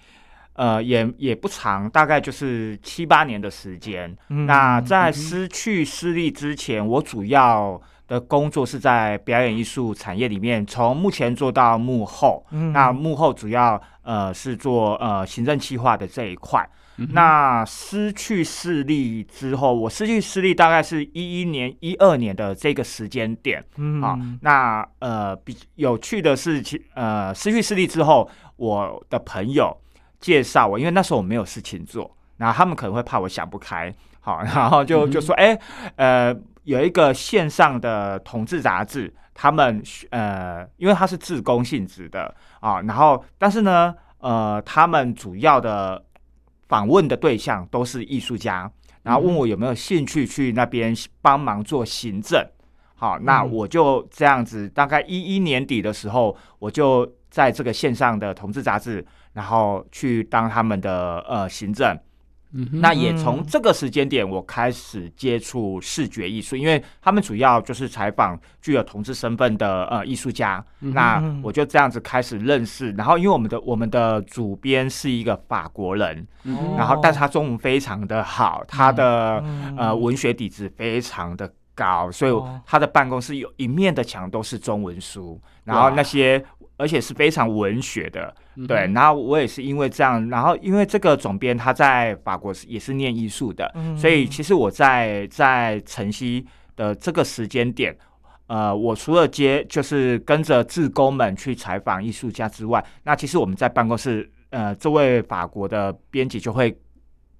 [0.53, 4.13] 呃，也也不长，大概就是七八年的时间。
[4.27, 12.45] 嗯、那在失去视力之前，嗯、我主要的工作是在表演艺术产业里面，从目前做到幕后。
[12.51, 16.67] 嗯、那幕后主要呃是做呃行政企划的这一块。
[16.97, 23.63] 嗯、那失去视力之后，我失去视力大概是一一年、一二年的这个时间点。
[23.77, 29.77] 嗯，好，那呃，比有趣的是，其呃，失去视力之后，我的朋友
[30.19, 35.57] 介绍我，因为那时候我没有事情做，然后他们可能会怕我想不开，好，然后就就说，哎、
[35.95, 43.95] 嗯，呃，有一个线上的同志杂志，他们呃，因为它是自工性质的啊，然后但是呢。
[44.21, 46.03] 呃，他们主要的
[46.67, 48.69] 访问的对象都是艺术家，
[49.01, 52.45] 然后问我有没有兴趣去那边帮忙做行政。
[52.95, 61.97] 好，那我就这样子，大概一一年底的时候，我就在这个线上的同志杂志，然后去当他们的呃行政。
[62.51, 70.91] 嗯，那也从这个时间点，我开始接触视觉艺术，因为他们主要就是采访具有同志身份的呃艺术家，嗯。
[70.93, 79.43] 那我就这样子开始认识，然后因为我们的我们的主编是一个法国人，嗯，然后但是他中文非常的好，他的
[79.77, 82.33] 呃文学底子非常的高，所以
[82.65, 86.43] 他的办公室有一面的墙都是中文书，然后那些。
[86.79, 88.33] 而且是非常文学的，
[88.67, 88.89] 对。
[88.93, 96.45] 然后我也是因为这样，然后因为这个总编他在法国是也是念艺术的，所以其实我在在晨曦
[96.77, 97.95] 的这个时间点，
[98.47, 106.75] 呃，我除了接就是跟着志工们去采访艺术家之外，那其实我们在办公室，呃，这位法国的编辑就会。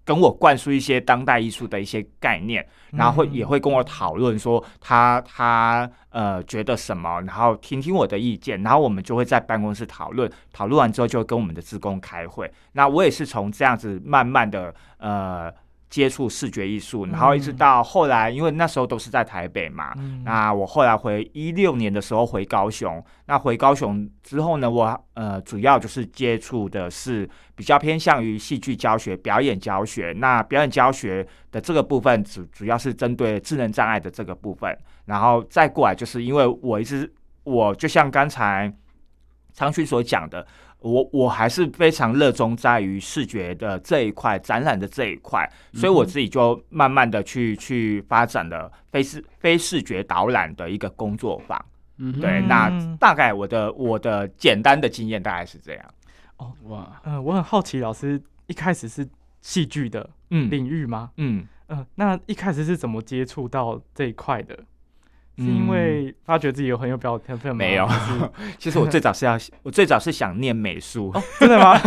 [0.09, 12.51] 跟我灌输一些当代艺术的一些概念，然后会也会跟我讨论说他他呃觉得什么，然后听听我的意见，然后我们就会在办公室讨论，讨论完之后就跟我们的职工开会。
[12.71, 15.53] 那我也是从这样子慢慢的呃。
[15.89, 19.93] 接触视觉艺术，然后一直到后来，因为那时候都是在台北嘛。
[19.97, 30.13] 嗯、那我后来回一六年的时候回高雄，那回高雄之后呢，我呃主要就是接触的是比较偏向于戏剧教学、表演教学。
[30.17, 37.11] 那表演教学的这个部分主主要是针对智能障碍的这个部分，然后再过来就是因为我一直
[37.43, 38.71] 我就像刚才
[39.53, 40.45] 昌勋所讲的。
[40.79, 51.63] 我我还是非常热衷在于视觉的这一块，展览的这一块，所以我自己就慢慢的去去发展了非视非视觉导览的一个工作坊。
[51.97, 55.85] 嗯，对，那大概我的我的简单的经验大概是这样。
[56.37, 59.05] 哦，哇，嗯、呃，我很好奇，老师一开始是
[59.41, 61.11] 戏剧的领域吗？
[61.17, 64.57] 嗯嗯、呃，那一开始是怎么接触到这一块的？
[65.39, 67.57] 是因为发觉自己有很有表演天分吗？
[67.57, 67.87] 没有，
[68.59, 71.11] 其实我最早是要，我最早是想念美术。
[71.13, 71.79] 哦，真的吗？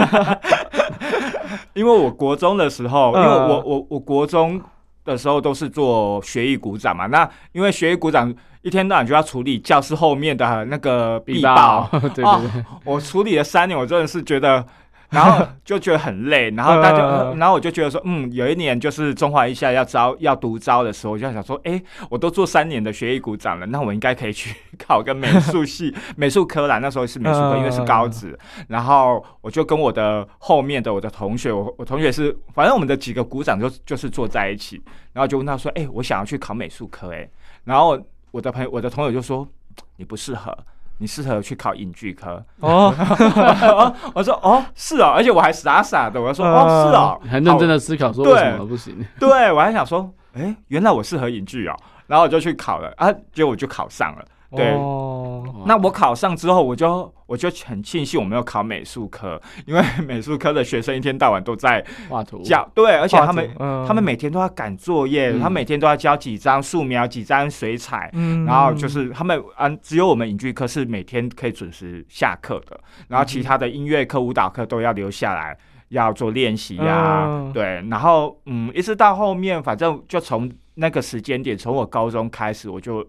[1.74, 4.60] 因为我国中的时候，因为我我我国中
[5.04, 7.06] 的时候都是做学艺股长嘛。
[7.06, 12.40] 那因为学艺股长一天到晚就要处理教室后面的那个壁报， 对对对，哦，
[12.84, 14.64] 我处理了三年，我真的是觉得。
[15.12, 26.78] 然后就觉得很累，然后大家，然后我就觉得说，嗯，有一年就是中华艺校要招要独招的时候，我就想说，哎，我都做三年的学艺股长了，那我应该可以去 考个美术系 美术科啦。
[26.78, 28.36] 那时候是美术科，因为是高职。
[28.68, 37.28] 然后我就跟我的后面的我的同学，我我同学是，反正我们的几个股长就就是坐在一起，然后就问他说，哎，我想要去考美术科，哎，
[37.64, 39.46] 然后我的朋友我的同友就说，
[39.96, 40.56] 你不适合。
[41.02, 42.40] 你适合去考影剧科。
[42.60, 42.94] 哦，
[44.14, 48.96] 我说哦是哦，而且我还傻傻的，我说哦是哦，还认真的思考说为什么不行？
[49.18, 51.74] 对，对我还想说，哎，原来我适合影剧哦，
[52.06, 54.24] 然后我就去考了啊，结果我就考上了。
[54.54, 75.56] 对、哦，那我考上之后，我就我就很庆幸我没有考美术科，因为美术科的学生一天到晚都在画图，教对，而且他们、嗯、他们每天都要赶作业，嗯、他们每天都要交几张素描、几张水彩，嗯，然后就是他们啊，只有我们影剧科是每天可以准时下课的，然后其他的音乐课、舞蹈课都要留下来
[75.88, 83.02] 要做练习呀，嗯、对，然后嗯，一直到后面，反正就从那个时间点，从我高中开始，我就。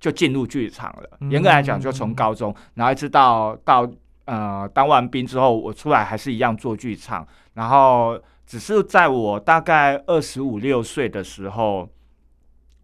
[0.00, 1.18] 就进入剧场了。
[1.30, 3.88] 严格来讲，就从高中，然后一直到到
[4.24, 7.26] 呃当完兵之后，我出来还是一样做剧场。
[7.54, 11.88] 然后只是在我大概二十五六岁的时候，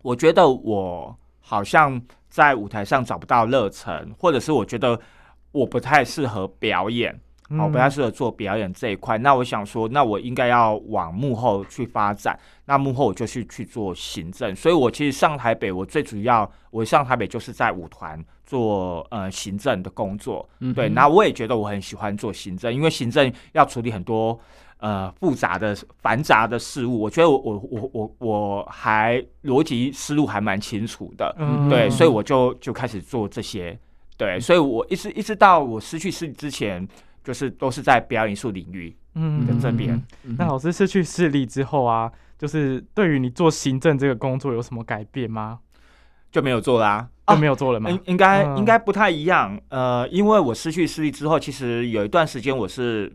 [0.02, 4.98] 我觉得我好像在舞台上找不到热忱，或者是我觉得
[5.52, 7.20] 我不太适合表演。
[7.50, 12.38] 我不太适合做表演这一块，那我想说，那我应该要往幕后去发展。
[12.64, 20.48] 那幕后我就去去做行政，所以我其实上台北，我最主要我上台北就是在舞团做呃行政的工作。
[20.74, 24.40] 对，那我也觉得我很喜欢做行政，因为行政要处理很多
[24.78, 31.36] 呃复杂的繁杂的事物，我觉得我我我我我还逻辑思路还蛮清楚的。
[31.68, 33.78] 对，所以我就就开始做这些。
[34.16, 36.88] 对，所以我一直一直到我失去视力之前。
[37.24, 39.94] 就是都是在表演艺术领域嗯的这边。
[39.94, 45.58] 嗯嗯、那老师失去视力之后啊，就是对于你做行政这个工作有什么改变吗？
[46.30, 47.88] 就没有做啦，就没有做了吗？
[47.88, 49.58] 应应该应该不太一样。
[49.68, 53.12] 呃，因为我失去视力之后，其实有一段时间我是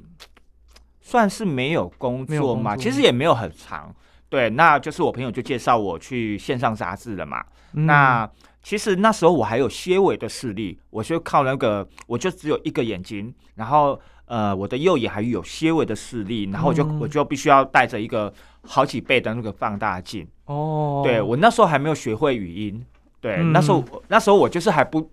[1.02, 3.94] 算是没有工作嘛，作其实也没有很长。
[4.30, 7.44] 对，那就是我朋友就介绍我去线上杂志了嘛。
[7.74, 8.30] 嗯、那
[8.62, 20.28] 其实那时候我还有些微的视力，我就靠那个，我就只有一个眼睛，然后呃，我的右眼还有些微的视力，然后我就、嗯、我就必须要带着一个好几倍的那个放大镜。
[20.46, 22.86] 哦，对，我那时候还没有学会语音，
[23.20, 25.12] 对，嗯、那时候那时候我就是还不。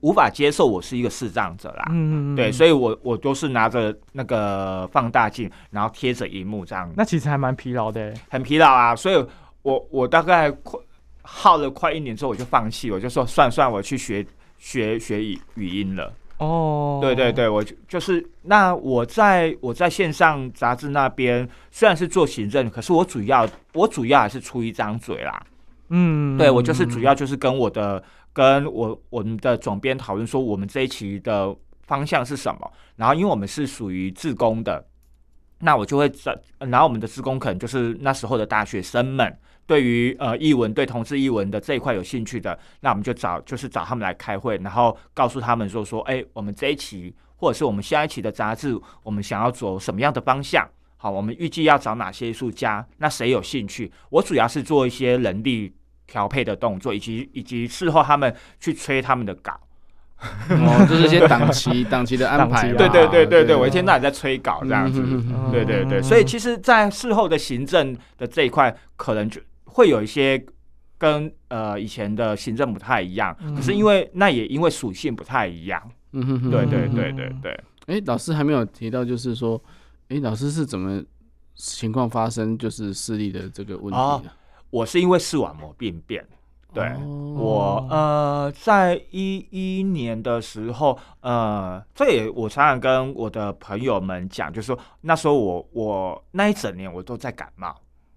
[0.00, 6.90] 无法接受我是一个视障者啦，嗯，对，所以我我都是拿着那个放大镜，然后贴着荧幕这样。
[6.96, 8.96] 那其实还蛮疲劳的，很疲劳啊。
[8.96, 9.26] 所以
[9.62, 10.80] 我我大概快
[11.22, 14.24] 耗了快一年之后，我就放弃，我就说算算，我去学
[14.58, 16.12] 学学语语音了。
[16.38, 25.42] 哦，对对对，我就就是那我在我在线上杂志那边虽然是做行政，可是我主要我主要还是出一张嘴啦。
[25.90, 28.02] 嗯，对我就是主要就是跟我的。
[28.32, 32.72] 跟我我们的总编讨论说，我们这一期的方向是什么？
[32.94, 34.86] 然后，因为我们是属于自工的，
[35.58, 39.36] 那我就会找，然后我们的自工可能就是那时候的大学生们，
[39.66, 50.64] 对于呃译文、对同志译文的这一块有兴趣的，那我们就找就是找他们来开会，然后告诉他们说说，哎，我们这一期或者是我们下一期的杂志，我们想要走什么样的方向？
[50.96, 52.86] 好，我们预计要找哪些艺术家？
[52.98, 53.90] 那谁有兴趣？
[54.08, 55.74] 我主要是做一些人力。
[56.10, 59.52] 调配的动作，以及以及事后他们去催他们的稿，
[60.48, 65.00] 哦，就是一些档期 档期的安排，对对对对对，我一天到晚在催稿这样子，
[65.52, 70.44] 对对对，所以其实，在事后的行政的这一块，可能就会有一些
[70.98, 75.80] 跟呃以前的行政不太一样，可是因为那也因为属性不太一样，
[76.12, 77.60] 嗯哼，对对对对对。
[77.86, 79.62] 哎，老师还没有提到，就是说，
[80.08, 81.02] 哎，老师是怎么
[81.54, 84.30] 情况发生就是视力的这个问题的？
[84.70, 86.24] 我是因为视网膜病变，
[86.72, 87.36] 对、oh.
[87.36, 97.74] 我呃，在一一年的时候，呃，这也我常常跟我的朋友们讲，就是说那时候我我那一整年我都在感冒，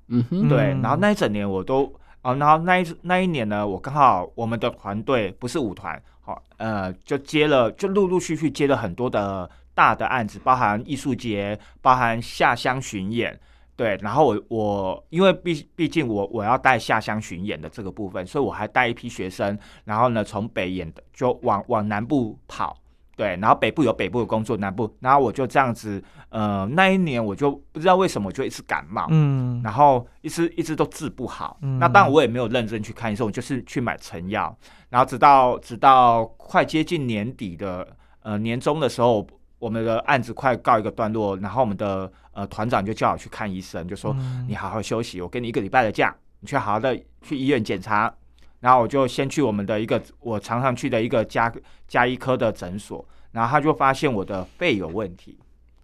[0.09, 1.91] 嗯哼，对，然后那一整年我都
[2.21, 13.39] 啊，然后那一那一年呢，我刚好我们的团队不是舞团，好，呃，就接了，就陆陆续续接了很多的大的案子，包含艺术节，包含下乡巡演。
[13.75, 22.77] 对，然后我我因为毕毕竟我我要带下乡巡演的这个部分，所以我还带一批学生，然后呢从北演的就往往南部跑，
[23.15, 34.55] 对，然后北部有北部的工作，南部，然后我就这样子，呃，那一年我就不知道为什么我就一直感冒，嗯，然后一直一直都治不好，嗯，那当然我也没有认真去看医生，我就是去买成药，
[34.89, 37.87] 然后直到直到快接近年底的
[38.21, 39.27] 呃年终的时候。
[39.63, 44.13] 我们的案子快告一个段落，然后我们的呃团长就叫我去看医生，就说
[44.45, 48.13] 你好好休息，我给你一个礼拜的假，你去好好的去医院检查。
[48.59, 51.49] 然后我就先去我们的一个我常常去的一个家
[51.87, 55.39] 家医科的诊所，然后他就发现我的肺有问题，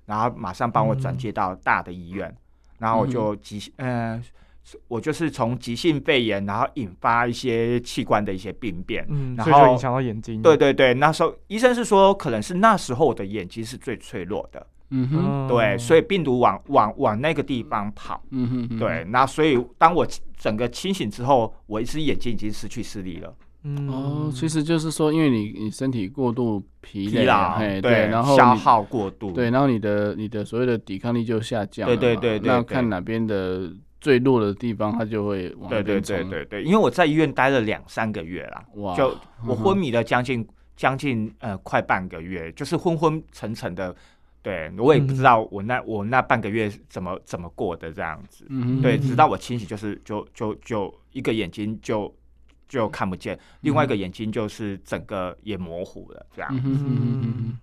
[0.05, 2.35] 然后马上帮我转接到大的医院，
[2.79, 4.13] 然后我就急嗯。
[4.13, 4.23] 呃
[4.87, 10.41] 我就是从急性肺炎，然后引发一些器官的一些病变，嗯，然后影响到眼睛。
[10.43, 20.07] 对对对，那时候医生是说，可能是那时候我的眼睛是最脆弱的，嗯哼，对，所以病毒往往往那个地方跑，嗯哼，对，那所以当我
[20.37, 23.33] 整个清醒之后，我一只眼睛已经失去视力了。
[23.63, 33.71] 嗯哦，其实就是说，因为你你身体过度疲劳，对，对，然后消耗过度，对，然后你的你的所谓的抵抗力就下降，对对对对，那看哪边的。
[33.99, 35.49] 最弱的地方，他就会。
[35.69, 43.95] 对对对对对，因为我在医院待了两三个月啦，哇，就 我昏迷了将近将近呃快半个月，就是昏昏沉沉的。
[44.41, 48.45] 对，我也不知道我那我那半个月怎么怎么过的这样子。
[48.47, 52.11] 嗯对，直到我清醒，就是就就就一个眼睛就
[52.69, 56.49] 就看不见，另外一个眼睛就是整个也模糊了这样。
[56.63, 57.59] 嗯，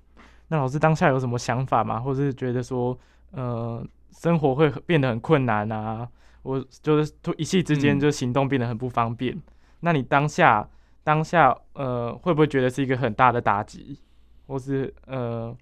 [0.48, 1.98] 那老师当下有什么想法吗？
[1.98, 2.96] 或者是觉得说
[3.30, 3.82] 呃
[4.12, 6.06] 生活会变得很困难啊？
[6.46, 9.42] 我就是突一气之间就行动变得很不方便，嗯、
[9.80, 10.68] 那你当下
[11.02, 13.98] 当下呃会不会觉得是一个很大的打击，
[14.46, 15.54] 或是呃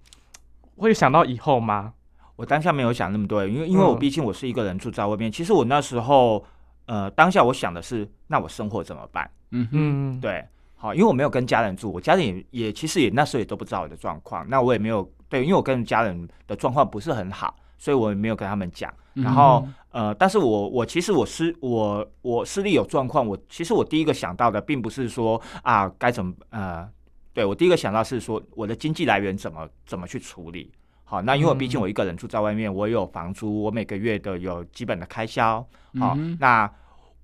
[0.77, 1.93] 会想到以后吗？
[2.35, 5.29] 我当下没有想那么多，因为因为我毕竟我是一个人住在外面。
[5.29, 6.45] 嗯、其实我那时候
[6.85, 9.29] 呃当下我想的是，那我生活怎么办？
[9.51, 18.93] 嗯哼，对，好，因为我没有跟家人住，我家人也也其实也那时候也都不知道我的状况，那我也没有对，因为我跟家人的状况不是很好，所以我也没有跟他们讲。
[19.13, 26.85] 然后，呃，但是我我其实我视我我视力有状况，我其实我第一个想到的并不是说啊、呃、该怎么呃，
[27.33, 30.69] 对我第一个想到是说我的经济来源怎么怎么去处理，
[31.05, 35.65] 好，那因为毕竟我一个人住在外面，我有房租，我每个月的有基本的开销。
[35.97, 36.69] 好，嗯、那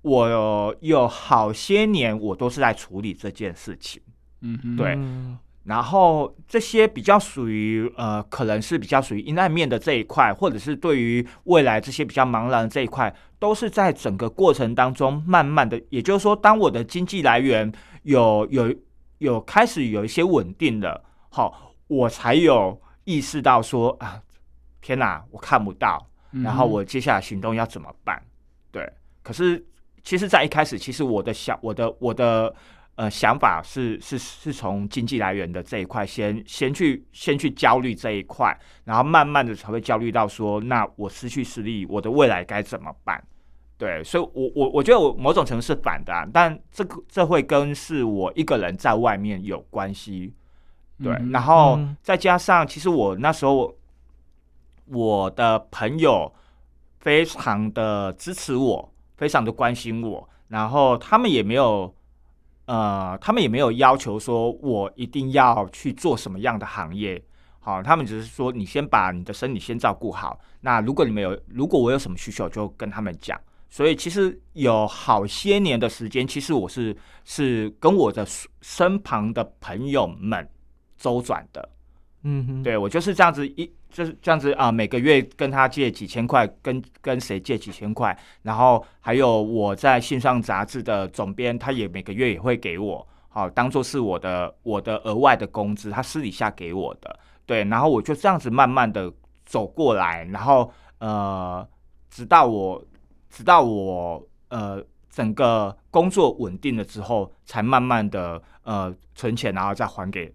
[0.00, 4.00] 我有，好些年我都是在处理这件事情。
[4.40, 4.98] 嗯哼，对。
[5.64, 18.74] 然后这些比较属于呃，可能是比较属于阴暗面的这一块，或者是对于未来这些比较茫然的这一块，都是在整个过程当中慢慢的，也就是说，当我的经济来源有有
[19.18, 24.20] 有开始有一些稳定了，好，我才有意识到说啊，
[24.80, 28.20] 天哪，我看不到，然后我接下来行动要怎么办？
[28.72, 28.92] 对，
[29.22, 29.64] 可是
[30.02, 32.52] 其实，在一开始，其实我的想，我的我的。
[32.94, 43.22] 呃，想法是是是从经济来源的这一块先先去先去焦虑这一块，然后慢慢的才会焦虑到说，那我失去实力，我的未来该怎么办？
[43.78, 50.34] 对，所以我我我觉得我某种程度是反的，啊，但这个这会跟是我一个人在外面有关系，
[51.02, 53.74] 对，嗯、然后再加上其实我那时候
[54.84, 56.30] 我的朋友
[57.00, 61.92] 非常的支持我，非常的关心我，然后他们也没有。
[62.72, 67.22] 呃，他们也没有要求说我一定要去做什么样的行业，
[67.60, 70.40] 好，他们只是说你先把你的身体先照顾好。
[70.62, 73.38] 那如果你们有，如果我有什么需求，就跟他们讲。
[73.68, 76.96] 所以其实有好些年的时间，其实我是
[77.26, 78.26] 是跟我的
[78.62, 80.48] 身旁的朋友们
[80.96, 81.68] 周转的。
[82.22, 83.70] 嗯哼，对，我就是这样子一。
[83.92, 99.12] 就是这样子啊，每个月跟他借几千块，跟跟谁借几千块，然后还有我在线上杂志的总编，他也每个月也会给我，好当做是我的我的额外的工资，他私底下给我的，对，然后我就这样子慢慢的
[99.44, 101.68] 走过来，然后呃，
[102.08, 102.82] 直到我
[103.28, 110.32] 直到我呃整个工作稳定了之后，才慢慢的呃存钱，然后再还给。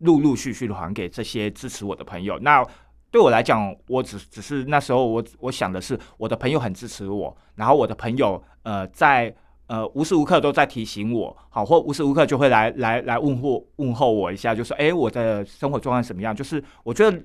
[0.00, 2.38] 陆陆续续的还给这些支持我的朋友。
[2.40, 2.64] 那
[3.10, 9.34] 对我来讲，我只只是那时候我我想的是，我的朋友很支持我，然后我的朋友呃在
[9.66, 16.36] 呃无时无刻都在提醒我，好，或无时无刻就会来来来问候问候我一下，就说哎，我的生活状况怎么样？
[16.36, 17.18] 就是我觉得，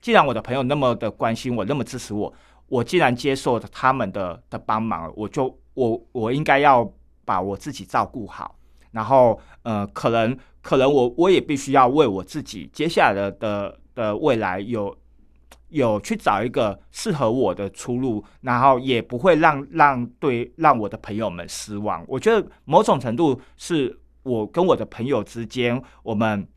[0.00, 2.32] 既然我的朋友那么的关心我，那么支持我，
[2.68, 6.90] 我既然接受他们的的帮忙，我就我我应该要
[7.26, 8.56] 把我自己照顾好，
[8.94, 10.34] 然后呃可能。
[10.64, 14.96] 可能我我也必须要为我自己接下来的的，的未来有
[15.68, 22.02] 有去找一个适合我的出路，然后也不会让让对让我的朋友们失望。
[22.08, 26.48] 我觉得某种程度是我跟我的朋友之间，我们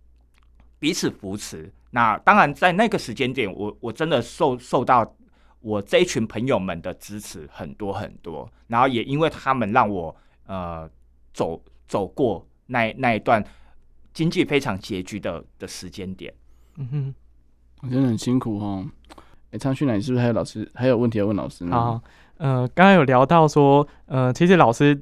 [0.79, 1.69] 彼此扶持。
[1.91, 5.05] 那当然在那个时间点，我我真的受受到
[5.59, 10.15] 我这一群朋友们的支持很多很多，然后也因为他们让我
[10.45, 10.89] 呃
[11.33, 13.43] 走走过那那一段。
[14.13, 16.33] 经济非常拮据的的时间点，
[16.77, 17.15] 嗯哼，
[17.83, 18.83] 我觉得很辛苦哦。
[19.11, 19.21] 哎、
[19.51, 21.77] 欸，昌旭，你是不是还有老师还有问题要问老师呢？
[21.77, 22.01] 啊，
[22.37, 24.99] 呃，刚刚有聊到说，呃，其实老师，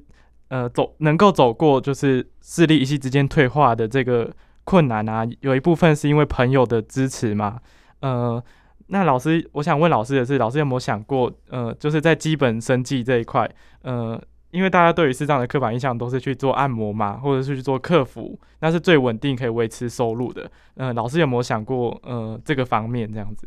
[0.49, 4.29] 呃，走能够走过就是视力一夕之间退化的这个
[4.65, 7.61] 困难啊，有一部分是因为朋友的支持嘛。
[8.01, 8.43] 呃，
[8.87, 13.49] 那老师，我想问老师的是，老师有没有想过，呃，就是在基本生计这一块，
[13.83, 14.21] 呃。
[14.55, 20.49] 因为大家对于视障的刻板印象都是去做按摩嘛，或者是去做客服，那是最稳定可以维持收入的。
[20.75, 23.45] 嗯、呃，老师有没有想过呃这个方面这样子？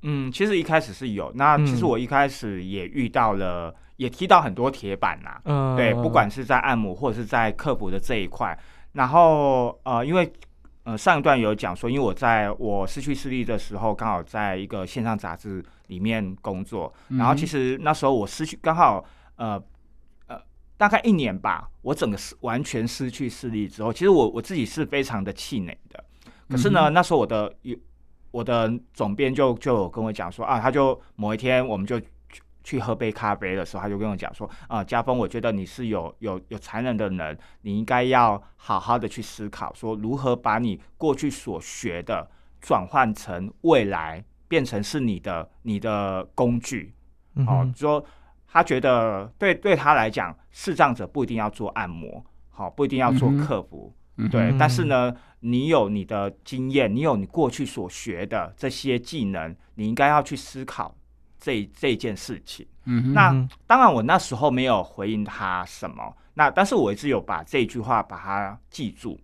[0.00, 1.30] 嗯，其实一开始是有。
[1.34, 5.40] 那其实我一开始也遇到了，嗯、也踢到很多铁板呐、啊。
[5.44, 8.58] 嗯，对，不管是在按摩或者是在客服的这一块。
[8.92, 10.32] 然后呃，因为
[10.84, 16.90] 呃上一段有讲说，因为我在我失去视力的时候，刚好在一个线上杂志里面工作。
[17.10, 19.04] 然后其实那时候我失去刚好
[19.36, 19.62] 呃。
[20.80, 26.02] 大概一年吧，我整个失完全失去视力之后，其实我我自己是非常的气馁的。
[26.48, 27.76] 可是呢，嗯、那时候我的有
[28.30, 32.06] 我的总编就就有跟我讲说啊，他就某一天我们就去
[32.64, 42.26] 去喝杯咖啡的时候，他就跟我讲说啊，家峰，我觉得你是有有有才能的人，你应该要好好的去思考，说如何把你过去所学的
[42.58, 46.94] 转换成未来变成是你的你的工具，
[47.44, 48.02] 好、说。
[48.52, 54.50] 他觉得对对他来讲，视障者不一定要做按摩，好，不一定要做客服，嗯、对。
[54.50, 60.92] 嗯、但是呢，你有你的经验，你有你过去所学的这些技能，你应该要去思考
[61.38, 62.66] 这这件事情。
[62.86, 63.30] 嗯，那
[63.68, 69.16] 当然，我那时候没有回应他什么，那但是我一直有把这句话把它记住。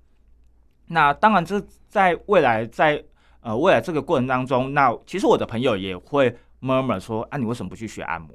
[0.87, 3.03] 那当然，这在未来在
[3.41, 8.31] 呃未来这个过程当中，那其实我的朋友也会 murmur 说啊，你为什么不去学按摩？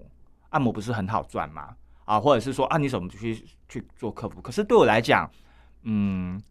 [0.52, 1.76] 按摩不是很好赚吗？
[2.06, 4.42] 啊，或者是说啊，你怎么去去做客服？
[4.42, 5.30] 可是对我来讲，
[5.84, 6.42] 嗯，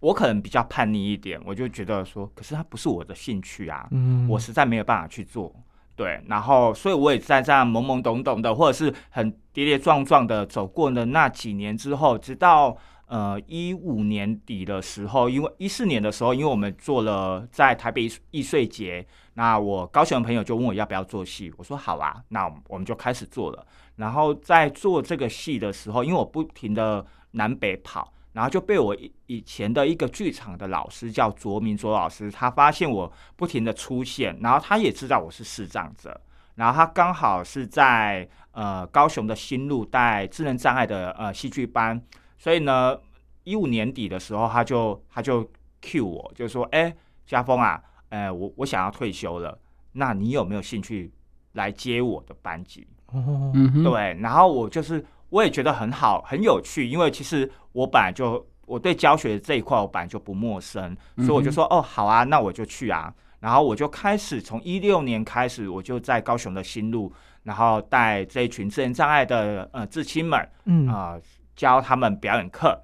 [0.00, 5.54] 我可能比较叛逆一点，我就觉得说，可是它不是我的兴趣啊，嗯，我实在没有办法去做。
[5.94, 12.74] 对，然后所以我也在这样懵懵懂懂的，或者是很跌跌撞撞的走过了那几年之后，直到
[13.10, 23.66] 呃一五年底的时候，因为一四年的时候，因为我们做了在台北艺穗节，那我高雄的朋友就问我要不要做戏，我说好啊，那我们就开始做了。
[23.96, 28.12] 然后在做这个戏的时候，因为我不停的南北跑。
[28.32, 28.96] 然后就被我
[29.26, 36.18] 以前的一个剧场的老师叫卓明卓老师，他发现我不停的出现，然后他也知道我是视障者，
[36.54, 42.00] 然后他刚好是在呃高雄的新路带智能障碍的呃戏剧班，
[42.40, 42.98] 所以呢
[43.44, 45.48] 一五年底的时候，他就他就
[45.80, 46.92] cue 我，就说：“哎，
[47.24, 49.56] 家峰啊，呃，我我想要退休了，
[49.92, 51.12] 那你有没有兴趣
[51.52, 53.52] 来接我的班级？”哦，
[53.84, 55.04] 对，然后我就是。
[55.30, 63.14] 我也觉得很好，很有趣，因为其实我本来就我对教学这一块我本来就不陌生，所以我就说哦好啊，那我就去啊。
[63.38, 67.12] 然后我就开始从一六年开始，我就在高雄的新路，
[67.44, 71.22] 然后带这一群智能障碍的呃至亲们，嗯啊、呃、
[71.60, 72.82] 教他们表演课。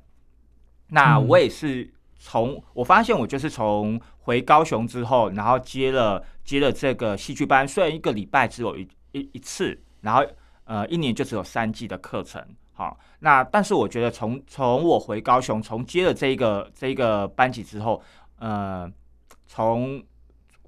[0.88, 10.24] 那我也是从我发现我就是从回高雄之后，然后接了接了这个戏剧班，虽然一个礼拜只有一一一次，然后。
[10.68, 18.02] 呃，一年就只有三季的课程，好，那但是我觉得从从我回高雄，从接了这一个这一个班级之后，
[18.40, 18.90] 呃，
[19.46, 20.02] 从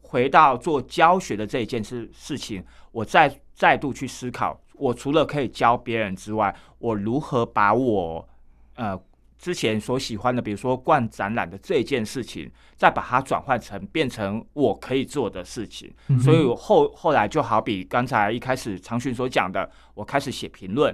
[0.03, 8.29] 回到做教学的这一件事事情，我再再度去思考，我除了可以教别人之外，我如何把我
[8.75, 9.01] 呃。
[9.41, 15.89] 之前所喜欢的，比如说逛展览的这件事情，再把它转换成变成我可以做的事情。
[16.09, 20.93] 嗯、所以后后来就好比刚才一开始长训所讲的，我开始写评论，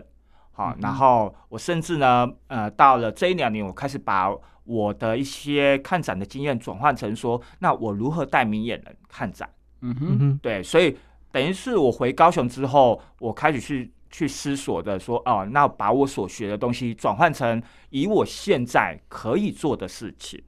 [0.53, 4.30] 好、嗯，然后我甚至呢，呃，到了这一两年，我开始把
[4.64, 9.49] 我的一些看展的经验转换成说，那我如何带明眼人看展？
[9.80, 10.95] 嗯哼，对，所以
[11.35, 13.91] 等于是我回高雄之后，我开始去。
[14.14, 17.61] 去思索的说哦，那把我所学的东西转换成
[17.91, 20.41] 以我现在可以做的事情，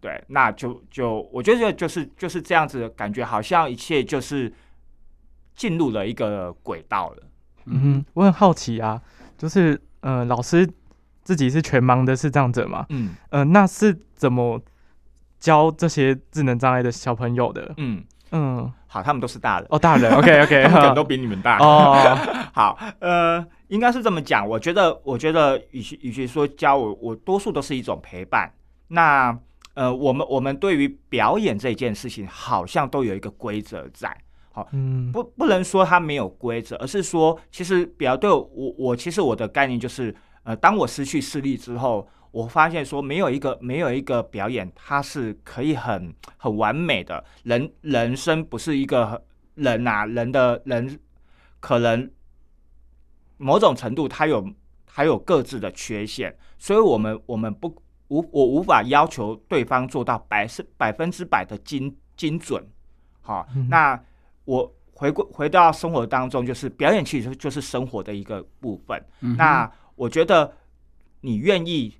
[0.00, 4.50] 对，那就就我觉得就是就是这样子的感觉，好像一切就是
[5.54, 7.22] 进入了一个轨道了。
[7.66, 8.98] 嗯哼，我很好奇啊，
[9.36, 10.66] 就是呃，老师
[11.22, 12.86] 自己是全盲的视障者嘛？
[12.88, 14.58] 嗯，呃，那是怎么
[15.38, 17.74] 教这些智能障碍的小朋友的？
[17.76, 18.02] 嗯。
[18.32, 22.16] 嗯，好，他们都是大人哦，大人，OK OK，他们可能都比你们大哦。
[22.52, 28.52] 好，呃，应该是这么讲，我觉得，我觉得与其与其说教我，我多数都是一种陪伴。
[28.88, 29.36] 那
[29.74, 34.16] 呃，我们我们对于表演这件事情，好像都有一个规则在。
[34.52, 38.48] 好，嗯，不不能说它没有规则，而是说，其实比较对我，
[38.78, 42.08] 我其实我的概念就是，呃，当我失去视力之后。
[42.36, 47.24] 我发现说，没有一个没有一个表演，它是可以很很完美的。
[47.44, 49.24] 人人生不是一个
[49.54, 51.00] 人啊，人的人
[51.60, 52.10] 可能
[53.38, 54.46] 某种程度，他有
[54.84, 57.74] 他有各自的缺陷，所以我们我们不
[58.08, 62.62] 无我无法要求对方做到百是百分之百的精精准。
[63.22, 63.98] 好，嗯、那
[64.44, 69.02] 我回归回到生活当中，就是表演其实就是生活的一个部分。
[69.22, 70.54] 嗯、那我觉得
[71.22, 71.96] 你愿意。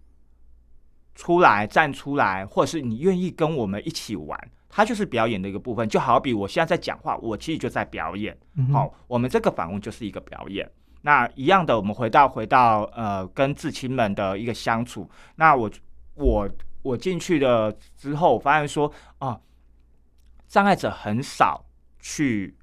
[1.16, 4.38] 出来站出来，或者是你愿意跟我们一起玩，
[4.68, 5.88] 它就是表演的一个部分。
[5.88, 8.36] 就好比我现在在讲话，我其实就在表演。
[8.54, 10.70] 嗯、好，我们这个访问就是一个表演。
[11.00, 15.10] 那一样的，我们回到回到呃，跟至亲们的一个相处。
[15.36, 15.70] 那我
[16.14, 16.48] 我
[16.82, 19.40] 我进去了之后，我发现说啊，
[20.46, 21.64] 障碍者很少
[21.98, 22.54] 去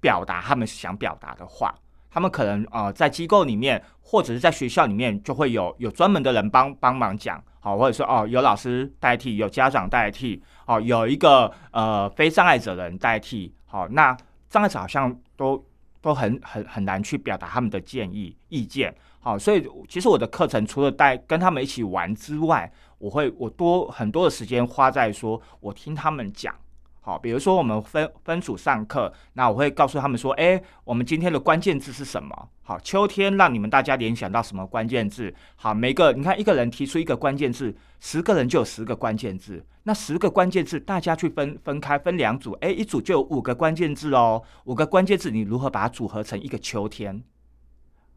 [0.00, 1.74] 表达他们想表达的话。
[2.14, 7.42] 他们可能啊、呃，在机构里面或者是在学校里面，就会有有专门的人帮帮忙讲。
[7.58, 14.16] 好，或者说哦，有老师代替，有家长代替，哦，有一个呃非障碍者的人代替，好，那
[14.48, 15.60] 障碍者好像都
[16.00, 26.54] 都很很很难去表达他们的建议意见，好，所以其实我的课程除了带跟他们一起玩之外，我会我多很多的时间花在说我听他们讲。
[27.06, 32.48] 好，比如说我们分分组上课，那我会告诉他们说，哎，我们今天的关键字是什么？
[32.62, 35.34] 好，秋天让你们大家联想到什么关键字？
[35.54, 47.22] 好，每个你看一个人提出一个关键字，十个人就有十个关键字，那十个关键字大家去分分开分两组，哎，一组就有五个关键字哦，五个关键字你如何把它组合成一个秋天？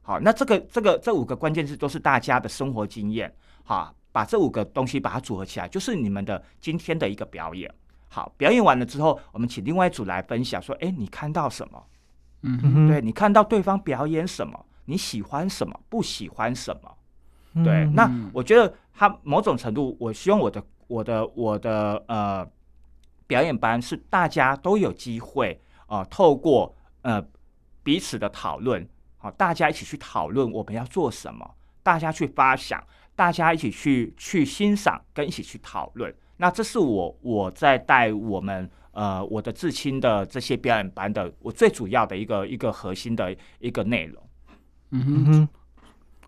[0.02, 3.36] 好，那这个这个这五个关键字都是大家的生活经验，
[3.66, 7.70] 好，把这五个东西把它组合起来，就是你们的今天的一个表演。
[8.10, 11.84] 好，表演完了之后，我们请另外一组来分享，说：“哎，你看到什么？
[12.42, 14.66] 嗯，对，你看到对方表演什么？
[14.86, 15.78] 你喜欢什么？
[15.90, 17.64] 不喜欢什么？
[17.64, 22.48] 对，嗯、那我觉得他某种程度，我希望我的我的我的呃
[23.26, 27.22] 表演班是大家都有机会啊、呃，透过呃
[27.84, 28.88] 彼此的讨论，
[29.18, 32.82] 好，大家一起去讨论我们要做什么，大家去发想，
[33.16, 36.14] 大家一起去去欣赏跟一起去讨论。
[36.38, 44.24] 那这是我我在带我们呃我的至亲的这些表演班的我最主要的一个一个核心的一个内容。
[44.92, 45.50] 嗯哼哼，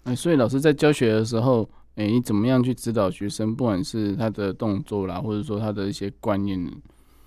[0.04, 6.72] 哎，所以老师在教学的时候，哎，你怎么样去指导学生，不管是他的动作啦，或者说他的一些观念呢？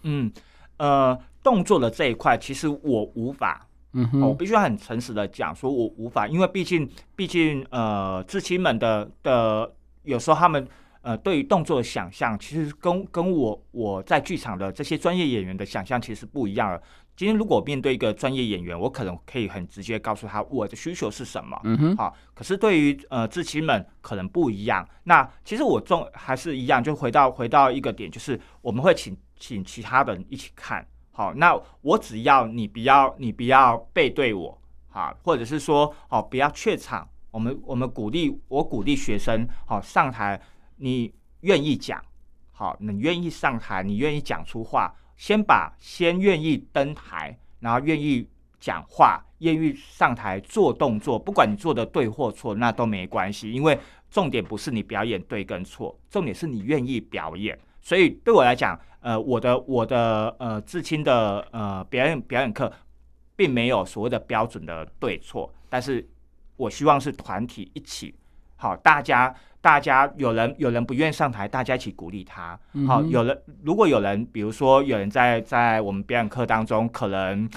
[0.03, 0.31] 嗯，
[0.77, 9.73] 呃，动作的这一块，其实我无法，嗯哼，我必须要很诚实的讲，说我无法，因为毕竟，毕竟，呃，至亲们的的，
[10.03, 10.67] 有时候他们。
[11.03, 16.81] 呃，对于动作的想象，其实跟跟我我在剧场的这些专业演员的想象其实不一样了。
[17.15, 21.61] 今天如果面对一个专业演员，我可能可以很直接告诉他我的需求是什么。
[21.65, 21.97] 嗯哼。
[21.97, 24.89] 好，可是对于呃至亲们可能不一样。
[25.05, 30.87] 那其实我重还是一样，就回到回到一个点，就是我们会请请其他的人一起看。
[31.11, 37.07] 好，那我只要你不要你不要背对我，好，或者是说好不要怯场。
[37.31, 40.41] 我们我们鼓励我鼓励学生好上台。
[40.83, 42.05] 你愿意讲，
[42.51, 48.29] 好，你愿意上台，你愿意讲出话，先把先愿意登台，然后愿意
[48.59, 53.79] 讲话，愿意上台做动作，不管你做的对或错，那都没关系，因为
[54.11, 57.57] 重点不是你表演对跟错，重点是你愿意表演。
[57.81, 62.73] 所以对我来讲，呃，我的我的呃至亲的呃表演表演课，
[63.37, 66.05] 并没有所谓的标准的对错，但是
[66.57, 68.13] 我希望是团体一起，
[68.57, 69.33] 好，大家。
[69.63, 72.59] 大家有人有人不愿意上台，大家一起鼓励他。
[72.85, 77.49] 好，有人如果有人，比如说有人在在我们表演课当中可能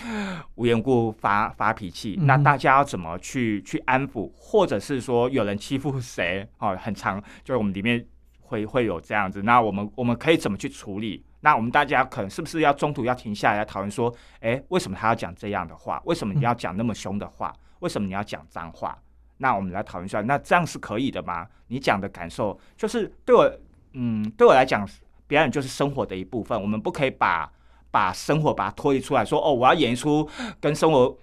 [0.53, 6.47] 无缘故发发脾气，那大家要怎么去去安抚，或者是说有人欺负谁？
[6.59, 8.05] 哦，很长就是我们里面
[8.39, 9.41] 会会有这样子。
[9.41, 11.25] 那我们我们可以怎么去处理？
[11.41, 15.99] 那我们大家可能是不是要中途要停下来讨论说，哎，为什么他要讲这样的话？
[16.05, 17.51] 为什么你要讲那么凶的话？
[17.79, 18.97] 为什么你要讲脏话？
[19.37, 21.45] 那我们来讨论一下，那这样是可以的吗？
[21.67, 23.51] 你讲的感受就是对我，
[23.93, 24.87] 嗯，对我来讲，
[25.27, 26.59] 表演就是生活的一部分。
[26.61, 27.51] 我们不可以把
[27.91, 30.27] 把生活把它脱离出来说，哦，我要演一出
[30.61, 31.17] 跟生活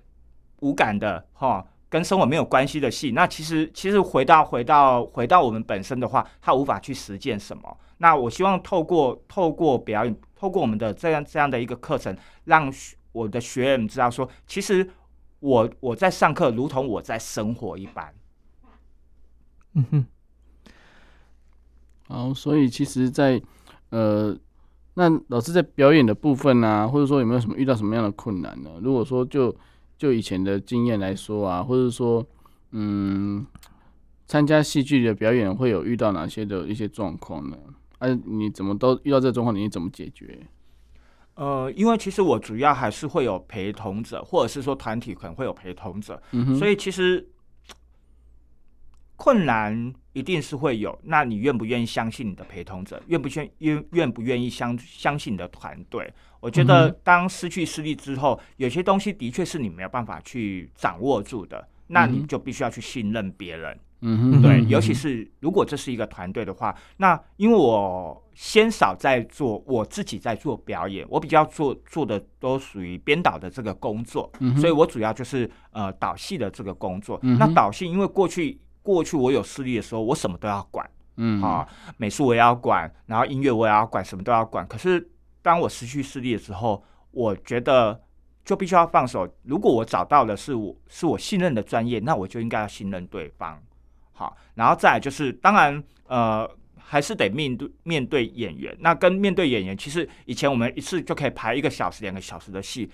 [0.60, 3.12] 无感的，哈，跟生活没有关系的戏。
[3.12, 7.78] 那其实，其实回到回到回到我们本身的话，他无法去实践什么。
[7.98, 12.70] 那我希望透过透过表演，透过我们的这样这样的一个课程，让
[13.12, 14.86] 我的学员知道说，其实。
[15.42, 18.14] 我我在上课，如同我在生活一般。
[19.74, 20.06] 嗯哼。
[22.06, 23.44] 好，所以其实在，在
[23.90, 24.36] 呃，
[24.94, 28.70] 那老师在表演的部分啊，或者说有没有什么遇到什么样的困难呢？
[28.80, 29.54] 如果说就
[29.98, 32.24] 就以前的经验来说啊，或者说
[32.70, 33.44] 嗯，
[34.26, 37.56] 参加戏剧的表演会有遇到哪些的一些状况呢？
[37.98, 40.46] 哎、啊，你怎么都遇到这个状况，你怎么解决？
[41.34, 47.26] 呃，因为其实我主要还是会有陪同者，或者是说团体可能会有陪同者，嗯，所以其实
[49.16, 50.98] 困难一定是会有。
[51.04, 53.02] 那你愿不愿意相信你的陪同者？
[53.06, 56.12] 愿不愿愿愿不愿意相相信你的团队？
[56.40, 63.72] 我觉得当失去视力之后，有些东西的确是你没有办法去掌握住的，那你就必须要去信任别人。
[63.74, 77.18] 嗯哼，对，尤其是如果这是一个团队的话，那因为我先少在做我自己在做表演，我比较做做的都属于编导的这个工作，嗯、所以我主要就是呃导戏的这个工作。
[77.22, 84.66] 嗯、那导戏因为过去过去我有视力的时候，我什么都要管，嗯，啊，美术我也要管，然后音乐我也要管，什么都要管。
[84.66, 85.08] 可是
[85.42, 86.82] 当我失去视力的时候，
[87.12, 88.00] 我觉得
[88.44, 89.28] 就必须要放手。
[89.44, 93.62] 如果我找到的是我是我信任的专业，那我就应该要信任对方。
[94.14, 98.76] 好，然后再来就是，当然，呃，还是得面对面对演员。
[98.80, 102.90] 那跟面对演员，其实以前我们一次就可以排一个小时、两个小时的戏，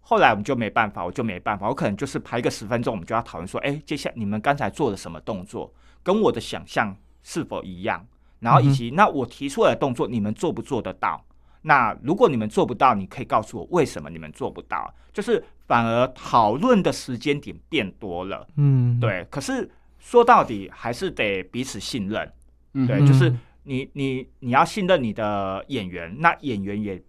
[0.00, 8.06] 后来我们就没办法，我就没办法，我可能就是排一个十分钟，我们就要讨论说，哎，接下来你们刚才做了什么动作，跟我的想象是否一样？
[8.40, 11.22] 然后以及，那我提出来的动作，你们做不做得到？
[11.60, 14.92] 那如果你们做不到，你可以告诉我为什么你们做不到？
[15.12, 19.26] 就是反而讨论的时间点变多了，嗯，对。
[19.30, 19.70] 可是。
[20.02, 22.32] 说到底还是得彼此信任，
[22.74, 23.32] 嗯、对，就是
[23.62, 27.00] 你你你要信任你的演员，那演员也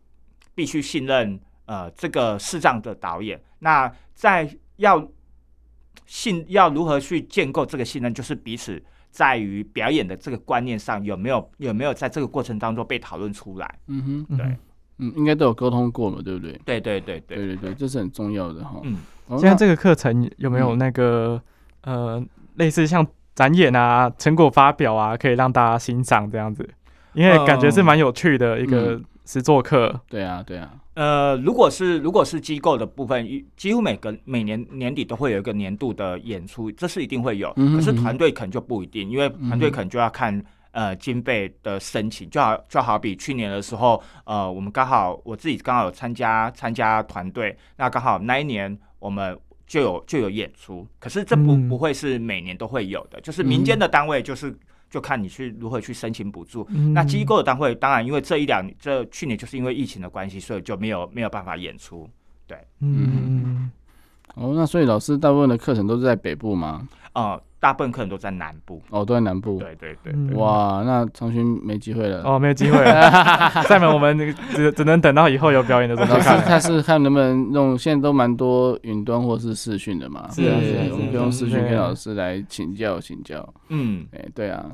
[0.53, 3.41] 必须信任呃这个视障的导演。
[3.59, 5.05] 那在要
[6.05, 13.79] 信要如何去建构这个信任，就是彼此在于表演的这个观念上有没有有没有在这个过程当中被讨论出来。
[13.87, 14.57] 嗯哼，对，
[14.99, 16.61] 嗯，应该都有沟通过嘛，对不对？
[16.63, 18.79] 对对对对对对对，这是很重要的哈。
[18.83, 18.99] 嗯，
[19.39, 21.41] 现在这个课程有没有那个、
[21.81, 22.25] 嗯、呃？
[22.55, 26.67] 类似像展演啊、成果发表啊，可以让大家欣赏这样子。
[27.13, 29.91] 因为感觉是蛮有趣的一个实作课。
[29.93, 29.99] 嗯。
[30.09, 30.71] 对啊，对啊。
[30.95, 33.27] 呃，如果是如果是机构的部分，
[33.57, 37.51] 几乎每个每年年底都会有一个年度的演出，这是一定会有。
[37.53, 49.35] 可是团队可能就不一定，因为团队可能就要看呃经费的申请，就好就好比去年的时候，呃，我们刚好我自己刚好有参加参加团队，那刚好那一年我们
[49.73, 54.55] 就有就有演出，可是这不不会是每年都会有的，就是民间的单位就是。
[54.93, 56.63] 就看你去如何去申请补助。
[56.69, 62.07] 嗯、那机构的单位当然，因为这一两这去年就是因为疫情的关系，所以就没有没有办法演出。
[62.45, 63.71] 对，嗯，
[64.35, 66.87] 哦，那所以老师大部分的课程都是在北部吗？
[67.13, 68.81] 呃，大部分客人都在南部。
[68.89, 69.57] 哦，都在南部。
[69.57, 70.35] 对对对，对。
[70.35, 72.21] 哇，那长勋没机会了。
[72.25, 73.09] 哦，没有机会了。
[73.63, 74.17] 赛门，我们
[74.53, 76.41] 只只能等到以后有表演的时候看。
[76.41, 80.29] 他是看能不能用，现在都蛮多云端或是视讯的嘛。
[80.29, 83.47] 是啊，是啊，我们可以用视讯跟老师来请教请教。
[83.69, 84.65] 嗯，哎，对啊。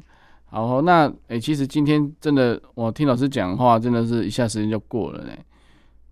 [0.45, 5.31] 好，那哎、欸，其实今天真的，我听老师讲话，真的是一下时间就过了呢。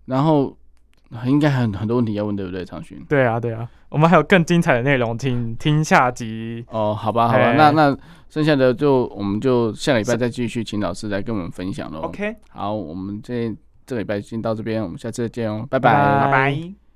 [0.04, 0.56] 然后
[1.26, 3.02] 应该很很多问题要问，对不对，长勋？
[3.08, 6.64] 对啊，对啊，我们还有更精彩的内容，请听下集。
[6.68, 7.96] 哦，好吧，好吧，那那
[8.28, 12.00] 剩下的就我们就下礼拜再继续请老师来跟我们分享喽。
[12.00, 13.54] OK，好，我们这
[13.86, 16.87] 这礼拜先到这边，我们下次再见哦，拜拜，拜拜。